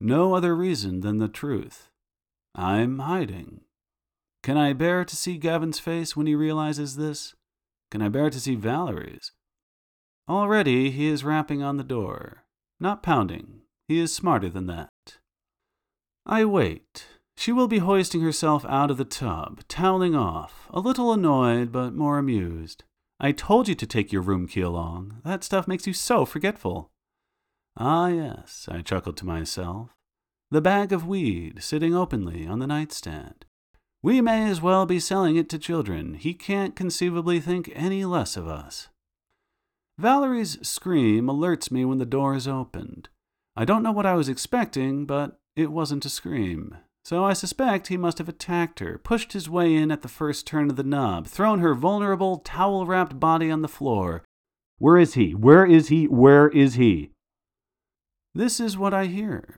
No 0.00 0.34
other 0.34 0.54
reason 0.54 1.00
than 1.00 1.18
the 1.18 1.28
truth. 1.28 1.88
I'm 2.54 2.98
hiding. 2.98 3.62
Can 4.42 4.56
I 4.56 4.72
bear 4.72 5.04
to 5.04 5.16
see 5.16 5.38
Gavin's 5.38 5.78
face 5.78 6.16
when 6.16 6.26
he 6.26 6.34
realizes 6.34 6.96
this? 6.96 7.34
Can 7.90 8.02
I 8.02 8.08
bear 8.08 8.30
to 8.30 8.40
see 8.40 8.54
Valerie's? 8.54 9.32
Already 10.28 10.90
he 10.90 11.06
is 11.06 11.24
rapping 11.24 11.62
on 11.62 11.76
the 11.76 11.84
door. 11.84 12.44
Not 12.78 13.02
pounding. 13.02 13.62
He 13.88 13.98
is 13.98 14.12
smarter 14.14 14.48
than 14.48 14.66
that. 14.66 14.90
I 16.24 16.44
wait. 16.44 17.06
She 17.36 17.52
will 17.52 17.68
be 17.68 17.78
hoisting 17.78 18.22
herself 18.22 18.64
out 18.68 18.90
of 18.90 18.96
the 18.96 19.04
tub, 19.04 19.60
toweling 19.68 20.14
off, 20.14 20.66
a 20.70 20.80
little 20.80 21.12
annoyed 21.12 21.70
but 21.70 21.94
more 21.94 22.18
amused. 22.18 22.84
I 23.20 23.32
told 23.32 23.68
you 23.68 23.74
to 23.74 23.86
take 23.86 24.12
your 24.12 24.22
room 24.22 24.48
key 24.48 24.62
along. 24.62 25.20
That 25.24 25.44
stuff 25.44 25.68
makes 25.68 25.86
you 25.86 25.92
so 25.92 26.24
forgetful. 26.24 26.90
Ah, 27.76 28.08
yes, 28.08 28.68
I 28.70 28.80
chuckled 28.80 29.16
to 29.18 29.26
myself. 29.26 29.90
The 30.50 30.60
bag 30.60 30.92
of 30.92 31.06
weed 31.06 31.62
sitting 31.62 31.94
openly 31.94 32.46
on 32.46 32.58
the 32.58 32.66
nightstand. 32.66 33.44
We 34.02 34.20
may 34.20 34.48
as 34.48 34.62
well 34.62 34.86
be 34.86 35.00
selling 35.00 35.36
it 35.36 35.48
to 35.50 35.58
children. 35.58 36.14
He 36.14 36.32
can't 36.32 36.76
conceivably 36.76 37.40
think 37.40 37.70
any 37.74 38.04
less 38.04 38.36
of 38.36 38.46
us. 38.46 38.88
Valerie's 39.98 40.58
scream 40.66 41.26
alerts 41.26 41.70
me 41.70 41.84
when 41.84 41.98
the 41.98 42.06
door 42.06 42.34
is 42.34 42.46
opened. 42.46 43.08
I 43.56 43.64
don't 43.64 43.82
know 43.82 43.92
what 43.92 44.06
I 44.06 44.14
was 44.14 44.28
expecting, 44.28 45.06
but 45.06 45.38
it 45.56 45.72
wasn't 45.72 46.04
a 46.04 46.10
scream. 46.10 46.76
So 47.04 47.24
I 47.24 47.32
suspect 47.32 47.86
he 47.86 47.96
must 47.96 48.18
have 48.18 48.28
attacked 48.28 48.80
her, 48.80 48.98
pushed 48.98 49.32
his 49.32 49.48
way 49.48 49.74
in 49.74 49.90
at 49.90 50.02
the 50.02 50.08
first 50.08 50.46
turn 50.46 50.70
of 50.70 50.76
the 50.76 50.82
knob, 50.82 51.26
thrown 51.26 51.60
her 51.60 51.74
vulnerable, 51.74 52.38
towel 52.38 52.86
wrapped 52.86 53.18
body 53.18 53.50
on 53.50 53.62
the 53.62 53.68
floor. 53.68 54.24
Where 54.78 54.98
is 54.98 55.14
he? 55.14 55.34
Where 55.34 55.64
is 55.64 55.88
he? 55.88 56.06
Where 56.06 56.48
is 56.48 56.74
he? 56.74 57.12
This 58.36 58.60
is 58.60 58.76
what 58.76 58.92
I 58.92 59.06
hear. 59.06 59.56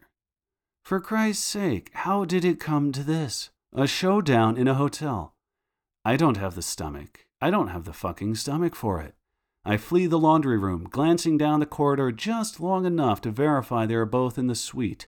For 0.85 1.01
Christ's 1.01 1.45
sake, 1.45 1.91
how 1.95 2.25
did 2.25 2.45
it 2.45 2.61
come 2.61 2.93
to 2.93 3.03
this? 3.03 3.51
A 3.75 3.89
showdown 3.89 4.57
in 4.57 4.69
a 4.69 4.75
hotel. 4.75 5.35
I 6.05 6.17
don't 6.17 6.37
have 6.37 6.55
the 6.55 6.63
stomach. 6.63 7.27
I 7.41 7.51
don't 7.51 7.69
have 7.69 7.87
the 7.87 7.93
fucking 7.93 8.37
stomach 8.37 8.77
for 8.77 9.01
it. 9.01 9.17
I 9.65 9.79
flee 9.79 10.07
the 10.07 10.17
laundry 10.17 10.57
room, 10.57 10.87
glancing 10.89 11.37
down 11.37 11.59
the 11.59 11.67
corridor 11.67 12.13
just 12.13 12.61
long 12.61 12.87
enough 12.87 13.21
to 13.23 13.33
verify 13.33 13.85
they 13.85 13.97
are 13.97 14.07
both 14.07 14.39
in 14.39 14.47
the 14.47 14.55
suite. 14.55 15.09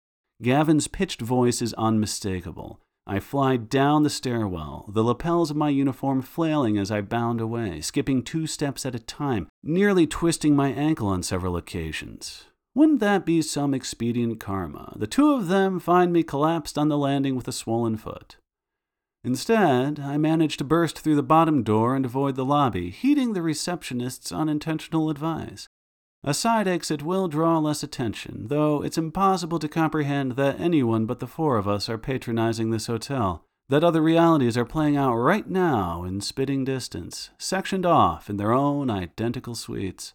Gavin's 0.43 0.89
pitched 0.89 1.21
voice 1.21 1.63
is 1.63 1.73
unmistakable. 1.75 2.81
I 3.07 3.21
fly 3.21 3.59
down 3.59 4.03
the 4.03 4.11
stairwell, 4.11 4.91
the 4.93 5.05
lapels 5.05 5.53
of 5.53 5.57
my 5.57 5.69
uniform 5.69 6.21
flailing 6.23 6.79
as 6.79 6.91
I 6.91 7.01
bound 7.01 7.41
away, 7.41 7.81
skipping 7.81 8.25
two 8.25 8.49
steps 8.49 8.85
at 8.85 8.97
a 8.97 8.99
time, 8.99 9.47
nearly 9.63 10.09
twisting 10.09 10.57
my 10.57 10.71
ankle 10.73 11.07
on 11.07 11.23
several 11.23 11.57
occasions. 11.57 12.47
Wouldn't 12.75 13.01
that 13.01 13.27
be 13.27 13.43
some 13.43 13.75
expedient 13.75 14.41
karma? 14.41 14.95
The 14.97 15.07
two 15.07 15.33
of 15.33 15.49
them 15.49 15.79
find 15.79 16.13
me 16.13 16.23
collapsed 16.23 16.79
on 16.79 16.89
the 16.89 16.97
landing 16.97 17.37
with 17.37 17.47
a 17.47 17.53
swollen 17.53 17.97
foot. 17.97 18.37
Instead, 19.25 20.01
I 20.01 20.17
manage 20.17 20.57
to 20.57 20.65
burst 20.65 20.99
through 20.99 21.17
the 21.17 21.23
bottom 21.23 21.63
door 21.63 21.95
and 21.95 22.05
avoid 22.05 22.35
the 22.35 22.45
lobby, 22.45 22.91
heeding 22.91 23.35
the 23.35 23.43
receptionist's 23.43 24.33
unintentional 24.33 25.11
advice. 25.11 25.69
A 26.25 26.35
side 26.35 26.67
exit 26.67 27.03
will 27.03 27.29
draw 27.29 27.59
less 27.59 27.83
attention, 27.83 28.47
though 28.49 28.83
it's 28.83 28.99
impossible 28.99 29.59
to 29.59 29.69
comprehend 29.69 30.33
that 30.33 30.59
anyone 30.61 31.05
but 31.05 31.19
the 31.19 31.27
four 31.27 31.57
of 31.57 31.69
us 31.69 31.89
are 31.89 31.99
patronizing 31.99 32.71
this 32.71 32.87
hotel, 32.87 33.45
that 33.69 33.85
other 33.85 34.01
realities 34.01 34.57
are 34.57 34.65
playing 34.65 34.97
out 34.97 35.15
right 35.15 35.49
now 35.49 36.05
in 36.05 36.21
spitting 36.21 36.65
distance, 36.65 37.31
sectioned 37.39 37.85
off 37.85 38.31
in 38.31 38.39
their 38.39 38.53
own 38.53 38.89
identical 38.91 39.55
suites. 39.55 40.15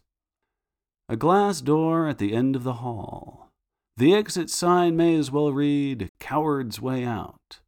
A 1.10 1.16
glass 1.16 1.62
door 1.62 2.08
at 2.08 2.18
the 2.18 2.34
end 2.34 2.56
of 2.56 2.64
the 2.64 2.74
hall. 2.74 3.50
The 3.96 4.14
exit 4.14 4.50
sign 4.50 4.98
may 4.98 5.16
as 5.16 5.32
well 5.32 5.54
read 5.54 6.12
Coward's 6.20 6.82
Way 6.82 7.06
Out. 7.06 7.62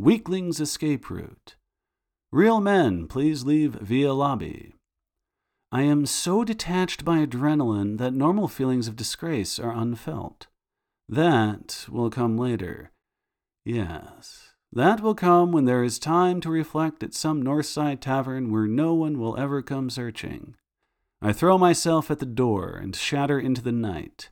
Weakling's 0.00 0.60
escape 0.60 1.10
route. 1.10 1.56
Real 2.30 2.60
men, 2.60 3.08
please 3.08 3.44
leave 3.44 3.74
via 3.74 4.12
lobby. 4.14 4.74
I 5.72 5.82
am 5.82 6.06
so 6.06 6.44
detached 6.44 7.04
by 7.04 7.26
adrenaline 7.26 7.98
that 7.98 8.14
normal 8.14 8.46
feelings 8.46 8.86
of 8.86 8.94
disgrace 8.96 9.58
are 9.58 9.72
unfelt. 9.72 10.46
That 11.08 11.86
will 11.90 12.10
come 12.10 12.38
later. 12.38 12.92
Yes, 13.64 14.52
that 14.72 15.00
will 15.00 15.14
come 15.14 15.50
when 15.50 15.64
there 15.64 15.82
is 15.82 15.98
time 15.98 16.40
to 16.42 16.50
reflect 16.50 17.02
at 17.02 17.12
some 17.12 17.42
Northside 17.42 18.00
tavern 18.00 18.52
where 18.52 18.66
no 18.66 18.94
one 18.94 19.18
will 19.18 19.36
ever 19.36 19.62
come 19.62 19.90
searching. 19.90 20.54
I 21.24 21.32
throw 21.32 21.56
myself 21.56 22.10
at 22.10 22.18
the 22.18 22.26
door 22.26 22.70
and 22.70 22.96
shatter 22.96 23.38
into 23.38 23.62
the 23.62 23.70
night. 23.70 24.30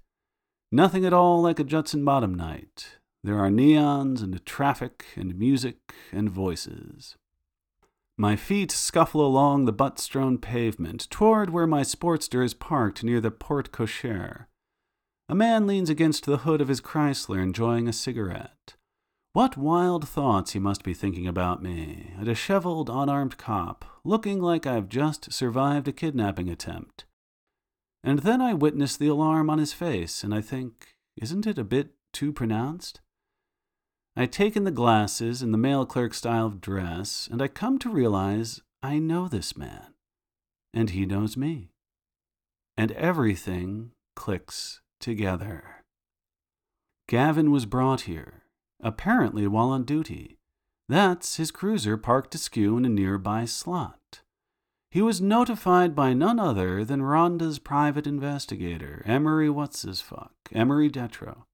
Nothing 0.72 1.04
at 1.04 1.12
all 1.12 1.40
like 1.40 1.60
a 1.60 1.64
Judson 1.64 2.04
Bottom 2.04 2.34
night, 2.34 2.98
there 3.22 3.38
are 3.38 3.48
neons 3.48 4.24
and 4.24 4.44
traffic 4.44 5.04
and 5.14 5.38
music 5.38 5.94
and 6.10 6.28
voices. 6.28 7.16
My 8.18 8.34
feet 8.34 8.72
scuffle 8.72 9.24
along 9.24 9.66
the 9.66 9.72
butt 9.72 10.00
strewn 10.00 10.38
pavement 10.38 11.08
toward 11.10 11.50
where 11.50 11.66
my 11.68 11.82
Sportster 11.82 12.44
is 12.44 12.54
parked 12.54 13.04
near 13.04 13.20
the 13.20 13.30
porte 13.30 13.70
cochere. 13.70 14.46
A 15.28 15.34
man 15.36 15.68
leans 15.68 15.90
against 15.90 16.26
the 16.26 16.38
hood 16.38 16.60
of 16.60 16.66
his 16.66 16.80
Chrysler 16.80 17.40
enjoying 17.40 17.86
a 17.86 17.92
cigarette. 17.92 18.74
What 19.32 19.56
wild 19.56 20.08
thoughts 20.08 20.54
he 20.54 20.58
must 20.58 20.82
be 20.82 20.92
thinking 20.92 21.28
about 21.28 21.62
me, 21.62 22.14
a 22.20 22.24
disheveled, 22.24 22.90
unarmed 22.90 23.38
cop, 23.38 23.84
looking 24.02 24.40
like 24.40 24.66
I've 24.66 24.88
just 24.88 25.32
survived 25.32 25.86
a 25.86 25.92
kidnapping 25.92 26.48
attempt. 26.48 27.04
And 28.02 28.20
then 28.20 28.40
I 28.40 28.54
witness 28.54 28.96
the 28.96 29.06
alarm 29.06 29.48
on 29.48 29.58
his 29.58 29.72
face, 29.72 30.24
and 30.24 30.34
I 30.34 30.40
think, 30.40 30.96
isn't 31.16 31.46
it 31.46 31.58
a 31.58 31.64
bit 31.64 31.90
too 32.12 32.32
pronounced? 32.32 33.00
I 34.16 34.26
take 34.26 34.56
in 34.56 34.64
the 34.64 34.72
glasses 34.72 35.42
and 35.42 35.54
the 35.54 35.58
mail 35.58 35.86
clerk 35.86 36.12
style 36.12 36.46
of 36.46 36.60
dress, 36.60 37.28
and 37.30 37.40
I 37.40 37.46
come 37.46 37.78
to 37.80 37.88
realize 37.88 38.60
I 38.82 38.98
know 38.98 39.28
this 39.28 39.56
man, 39.56 39.94
and 40.74 40.90
he 40.90 41.06
knows 41.06 41.36
me. 41.36 41.70
And 42.76 42.90
everything 42.92 43.92
clicks 44.16 44.80
together. 44.98 45.84
Gavin 47.06 47.52
was 47.52 47.66
brought 47.66 48.02
here, 48.02 48.39
apparently 48.82 49.46
while 49.46 49.70
on 49.70 49.84
duty. 49.84 50.36
That's 50.88 51.36
his 51.36 51.50
cruiser 51.50 51.96
parked 51.96 52.34
askew 52.34 52.76
in 52.76 52.84
a 52.84 52.88
nearby 52.88 53.44
slot. 53.44 54.22
He 54.90 55.00
was 55.00 55.20
notified 55.20 55.94
by 55.94 56.14
none 56.14 56.40
other 56.40 56.84
than 56.84 57.02
Rhonda's 57.02 57.60
private 57.60 58.08
investigator, 58.08 59.04
Emery 59.06 59.48
What's-His-Fuck, 59.48 60.32
Emery 60.52 60.90
Detro. 60.90 61.44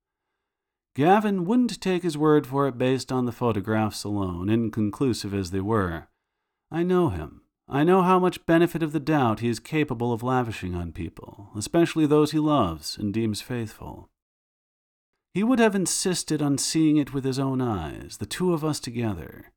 Gavin 0.95 1.45
wouldn't 1.45 1.79
take 1.83 2.03
his 2.03 2.17
word 2.17 2.47
for 2.47 2.67
it 2.67 2.79
based 2.79 3.13
on 3.13 3.27
the 3.27 3.33
photographs 3.33 4.05
alone, 4.05 4.49
inconclusive 4.49 5.35
as 5.35 5.51
they 5.51 5.61
were. 5.61 6.09
I 6.71 6.83
know 6.83 7.11
him. 7.11 7.43
I 7.69 7.85
know 7.85 8.01
how 8.01 8.19
much 8.19 8.47
benefit 8.47 8.83
of 8.83 8.93
the 8.93 9.01
doubt 9.01 9.41
he 9.41 9.49
is 9.49 9.59
capable 9.59 10.15
of 10.15 10.23
lavishing 10.23 10.75
on 10.75 10.93
people, 10.93 11.51
especially 11.55 12.07
those 12.07 12.31
he 12.31 12.39
loves 12.39 12.97
and 12.97 13.13
deems 13.13 13.43
faithful. 13.43 14.09
He 15.37 15.45
would 15.45 15.59
have 15.59 15.75
insisted 15.75 16.41
on 16.41 16.57
seeing 16.57 16.97
it 16.97 17.13
with 17.13 17.25
his 17.25 17.39
own 17.39 17.61
eyes, 17.61 18.17
the 18.17 18.25
two 18.25 18.55
of 18.55 18.65
us 18.65 18.81
together. 18.81 19.53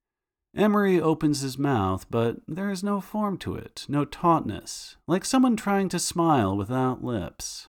Emery 0.54 1.00
opens 1.00 1.40
his 1.40 1.58
mouth, 1.58 2.06
but 2.10 2.42
there 2.50 2.70
is 2.70 2.84
no 2.84 3.00
form 3.00 3.38
to 3.38 3.56
it, 3.56 3.86
no 3.88 4.04
tautness, 4.04 4.98
like 5.08 5.24
someone 5.24 5.56
trying 5.56 5.88
to 5.88 5.98
smile 5.98 6.58
without 6.58 7.02
lips. 7.02 7.70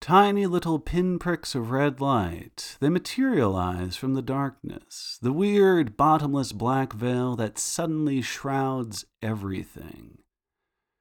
Tiny 0.00 0.46
little 0.46 0.78
pinpricks 0.78 1.54
of 1.54 1.70
red 1.70 2.00
light, 2.00 2.78
they 2.80 2.88
materialize 2.88 3.96
from 3.96 4.14
the 4.14 4.22
darkness, 4.22 5.18
the 5.20 5.34
weird, 5.34 5.98
bottomless 5.98 6.52
black 6.52 6.94
veil 6.94 7.36
that 7.36 7.58
suddenly 7.58 8.22
shrouds 8.22 9.04
everything. 9.20 10.16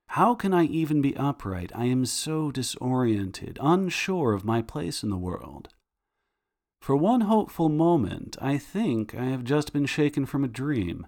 How 0.08 0.36
can 0.36 0.54
I 0.54 0.66
even 0.66 1.02
be 1.02 1.16
upright? 1.16 1.72
I 1.74 1.86
am 1.86 2.06
so 2.06 2.52
disoriented, 2.52 3.58
unsure 3.62 4.34
of 4.34 4.44
my 4.44 4.62
place 4.62 5.02
in 5.02 5.10
the 5.10 5.16
world. 5.16 5.70
For 6.86 6.96
one 6.96 7.22
hopeful 7.22 7.68
moment, 7.68 8.38
I 8.40 8.60
think 8.60 9.16
I 9.16 9.26
have 9.26 9.44
just 9.44 9.74
been 9.74 9.88
shaken 9.88 10.28
from 10.28 10.44
a 10.44 10.48
dream. 10.48 11.08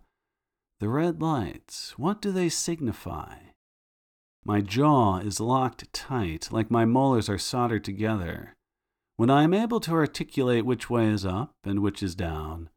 The 0.80 0.90
red 0.90 1.22
lights, 1.22 1.94
what 2.00 2.20
do 2.20 2.32
they 2.32 2.50
signify? 2.50 3.36
My 4.44 4.60
jaw 4.60 5.20
is 5.20 5.40
locked 5.40 5.94
tight, 5.94 6.52
like 6.52 6.72
my 6.72 6.86
molars 6.86 7.30
are 7.30 7.38
soldered 7.38 7.84
together. 7.84 8.56
When 9.18 9.30
I 9.30 9.44
am 9.44 9.54
able 9.54 9.80
to 9.82 9.92
articulate 9.92 10.66
which 10.66 10.90
way 10.90 11.10
is 11.10 11.28
up 11.28 11.54
and 11.64 11.84
which 11.84 12.02
is 12.02 12.16
down, 12.16 12.72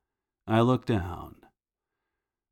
I 0.47 0.61
look 0.61 0.85
down. 0.85 1.37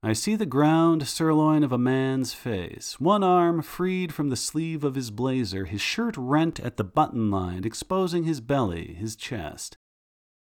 I 0.03 0.15
see 0.15 0.35
the 0.35 0.47
ground 0.47 1.07
sirloin 1.07 1.63
of 1.63 1.73
a 1.73 1.77
man's 1.77 2.33
face, 2.33 2.99
one 2.99 3.23
arm 3.23 3.61
freed 3.61 4.15
from 4.15 4.31
the 4.31 4.35
sleeve 4.35 4.83
of 4.83 4.95
his 4.95 5.11
blazer, 5.11 5.67
his 5.67 5.83
shirt 5.83 6.17
rent 6.17 6.59
at 6.59 6.79
the 6.79 6.85
button 6.85 7.31
line, 7.31 7.65
exposing 7.65 8.25
his 8.25 8.41
belly, 8.41 8.95
his 8.95 9.15
chest. 9.15 9.77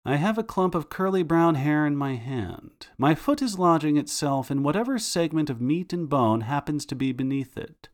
I 0.07 0.17
have 0.17 0.37
a 0.37 0.45
clump 0.45 0.75
of 0.75 0.91
curly 0.91 1.23
brown 1.23 1.55
hair 1.55 1.87
in 1.87 1.97
my 1.97 2.17
hand. 2.17 2.89
My 2.99 3.15
foot 3.15 3.41
is 3.41 3.59
lodging 3.59 3.97
itself 3.97 4.51
in 4.51 4.63
whatever 4.63 4.99
segment 4.99 5.49
of 5.49 5.63
meat 5.63 5.95
and 5.95 6.09
bone 6.09 6.43
happens 6.43 6.85
to 6.87 6.95
be 6.95 7.13
beneath 7.13 7.57
it. 7.57 7.89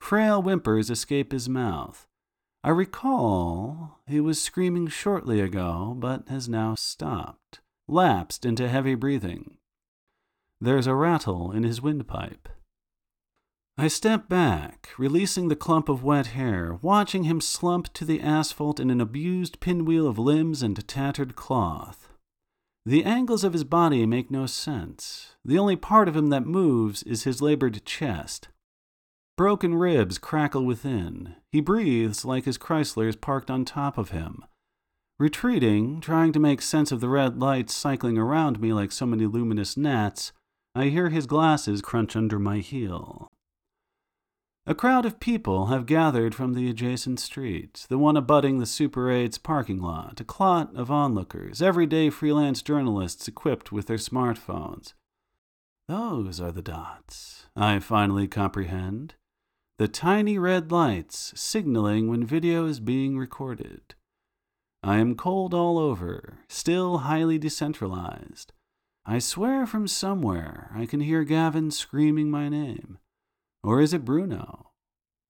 Frail 0.00 0.42
whimpers 0.42 0.90
escape 0.90 1.30
his 1.30 1.48
mouth. 1.48 2.08
I 2.64 2.70
recall 2.70 4.00
he 4.08 4.20
was 4.20 4.42
screaming 4.42 4.88
shortly 4.88 5.40
ago, 5.40 5.94
but 5.96 6.28
has 6.28 6.48
now 6.48 6.74
stopped, 6.74 7.60
lapsed 7.86 8.44
into 8.44 8.68
heavy 8.68 8.96
breathing. 8.96 9.58
There's 10.60 10.88
a 10.88 10.94
rattle 10.94 11.52
in 11.52 11.62
his 11.62 11.80
windpipe. 11.80 12.48
I 13.80 13.86
step 13.86 14.28
back, 14.28 14.88
releasing 14.98 15.46
the 15.46 15.54
clump 15.54 15.88
of 15.88 16.02
wet 16.02 16.28
hair, 16.28 16.80
watching 16.82 17.22
him 17.22 17.40
slump 17.40 17.92
to 17.92 18.04
the 18.04 18.20
asphalt 18.20 18.80
in 18.80 18.90
an 18.90 19.00
abused 19.00 19.60
pinwheel 19.60 20.08
of 20.08 20.18
limbs 20.18 20.64
and 20.64 20.88
tattered 20.88 21.36
cloth. 21.36 22.08
The 22.84 23.04
angles 23.04 23.44
of 23.44 23.52
his 23.52 23.62
body 23.62 24.04
make 24.04 24.32
no 24.32 24.46
sense. 24.46 25.36
The 25.44 25.60
only 25.60 25.76
part 25.76 26.08
of 26.08 26.16
him 26.16 26.26
that 26.30 26.44
moves 26.44 27.04
is 27.04 27.22
his 27.22 27.40
labored 27.40 27.84
chest. 27.84 28.48
Broken 29.36 29.76
ribs 29.76 30.18
crackle 30.18 30.64
within. 30.66 31.36
He 31.52 31.60
breathes 31.60 32.24
like 32.24 32.46
his 32.46 32.58
Chrysler 32.58 33.08
is 33.08 33.14
parked 33.14 33.48
on 33.48 33.64
top 33.64 33.96
of 33.96 34.10
him. 34.10 34.44
Retreating, 35.20 36.00
trying 36.00 36.32
to 36.32 36.40
make 36.40 36.62
sense 36.62 36.90
of 36.90 36.98
the 36.98 37.08
red 37.08 37.38
lights 37.38 37.74
cycling 37.74 38.18
around 38.18 38.60
me 38.60 38.72
like 38.72 38.90
so 38.90 39.06
many 39.06 39.26
luminous 39.26 39.76
gnats, 39.76 40.32
I 40.74 40.86
hear 40.86 41.10
his 41.10 41.26
glasses 41.26 41.80
crunch 41.80 42.16
under 42.16 42.40
my 42.40 42.58
heel. 42.58 43.30
A 44.68 44.74
crowd 44.74 45.06
of 45.06 45.18
people 45.18 45.68
have 45.68 45.86
gathered 45.86 46.34
from 46.34 46.52
the 46.52 46.68
adjacent 46.68 47.20
street, 47.20 47.86
the 47.88 47.96
one 47.96 48.18
abutting 48.18 48.58
the 48.58 48.66
Super 48.66 49.06
8's 49.06 49.38
parking 49.38 49.80
lot, 49.80 50.20
a 50.20 50.24
clot 50.24 50.76
of 50.76 50.90
onlookers, 50.90 51.62
everyday 51.62 52.10
freelance 52.10 52.60
journalists 52.60 53.26
equipped 53.26 53.72
with 53.72 53.86
their 53.86 53.96
smartphones. 53.96 54.92
Those 55.88 56.38
are 56.38 56.52
the 56.52 56.60
dots, 56.60 57.46
I 57.56 57.78
finally 57.78 58.28
comprehend. 58.28 59.14
The 59.78 59.88
tiny 59.88 60.36
red 60.38 60.70
lights 60.70 61.32
signaling 61.34 62.10
when 62.10 62.26
video 62.26 62.66
is 62.66 62.78
being 62.78 63.16
recorded. 63.16 63.94
I 64.82 64.98
am 64.98 65.14
cold 65.14 65.54
all 65.54 65.78
over, 65.78 66.40
still 66.50 66.98
highly 66.98 67.38
decentralized. 67.38 68.52
I 69.06 69.18
swear 69.18 69.66
from 69.66 69.88
somewhere 69.88 70.70
I 70.74 70.84
can 70.84 71.00
hear 71.00 71.24
Gavin 71.24 71.70
screaming 71.70 72.30
my 72.30 72.50
name. 72.50 72.98
Or 73.68 73.82
is 73.82 73.92
it 73.92 74.02
Bruno? 74.02 74.70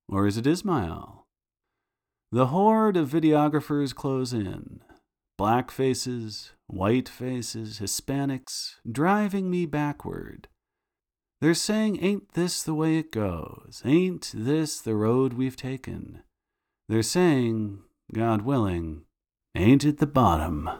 Or 0.08 0.28
is 0.28 0.36
it 0.36 0.46
Ismail? 0.46 1.26
The 2.30 2.46
horde 2.46 2.96
of 2.96 3.08
videographers 3.08 3.92
close 3.92 4.32
in. 4.32 4.78
Black 5.36 5.72
faces, 5.72 6.52
white 6.68 7.08
faces, 7.08 7.80
Hispanics, 7.80 8.76
driving 8.88 9.50
me 9.50 9.66
backward. 9.66 10.46
They're 11.40 11.52
saying, 11.52 11.98
Ain't 12.00 12.34
this 12.34 12.62
the 12.62 12.74
way 12.74 12.98
it 12.98 13.10
goes? 13.10 13.82
Ain't 13.84 14.30
this 14.32 14.80
the 14.80 14.94
road 14.94 15.32
we've 15.32 15.56
taken? 15.56 16.22
They're 16.88 17.02
saying, 17.02 17.80
God 18.14 18.42
willing, 18.42 19.02
Ain't 19.56 19.84
it 19.84 19.98
the 19.98 20.06
bottom? 20.06 20.70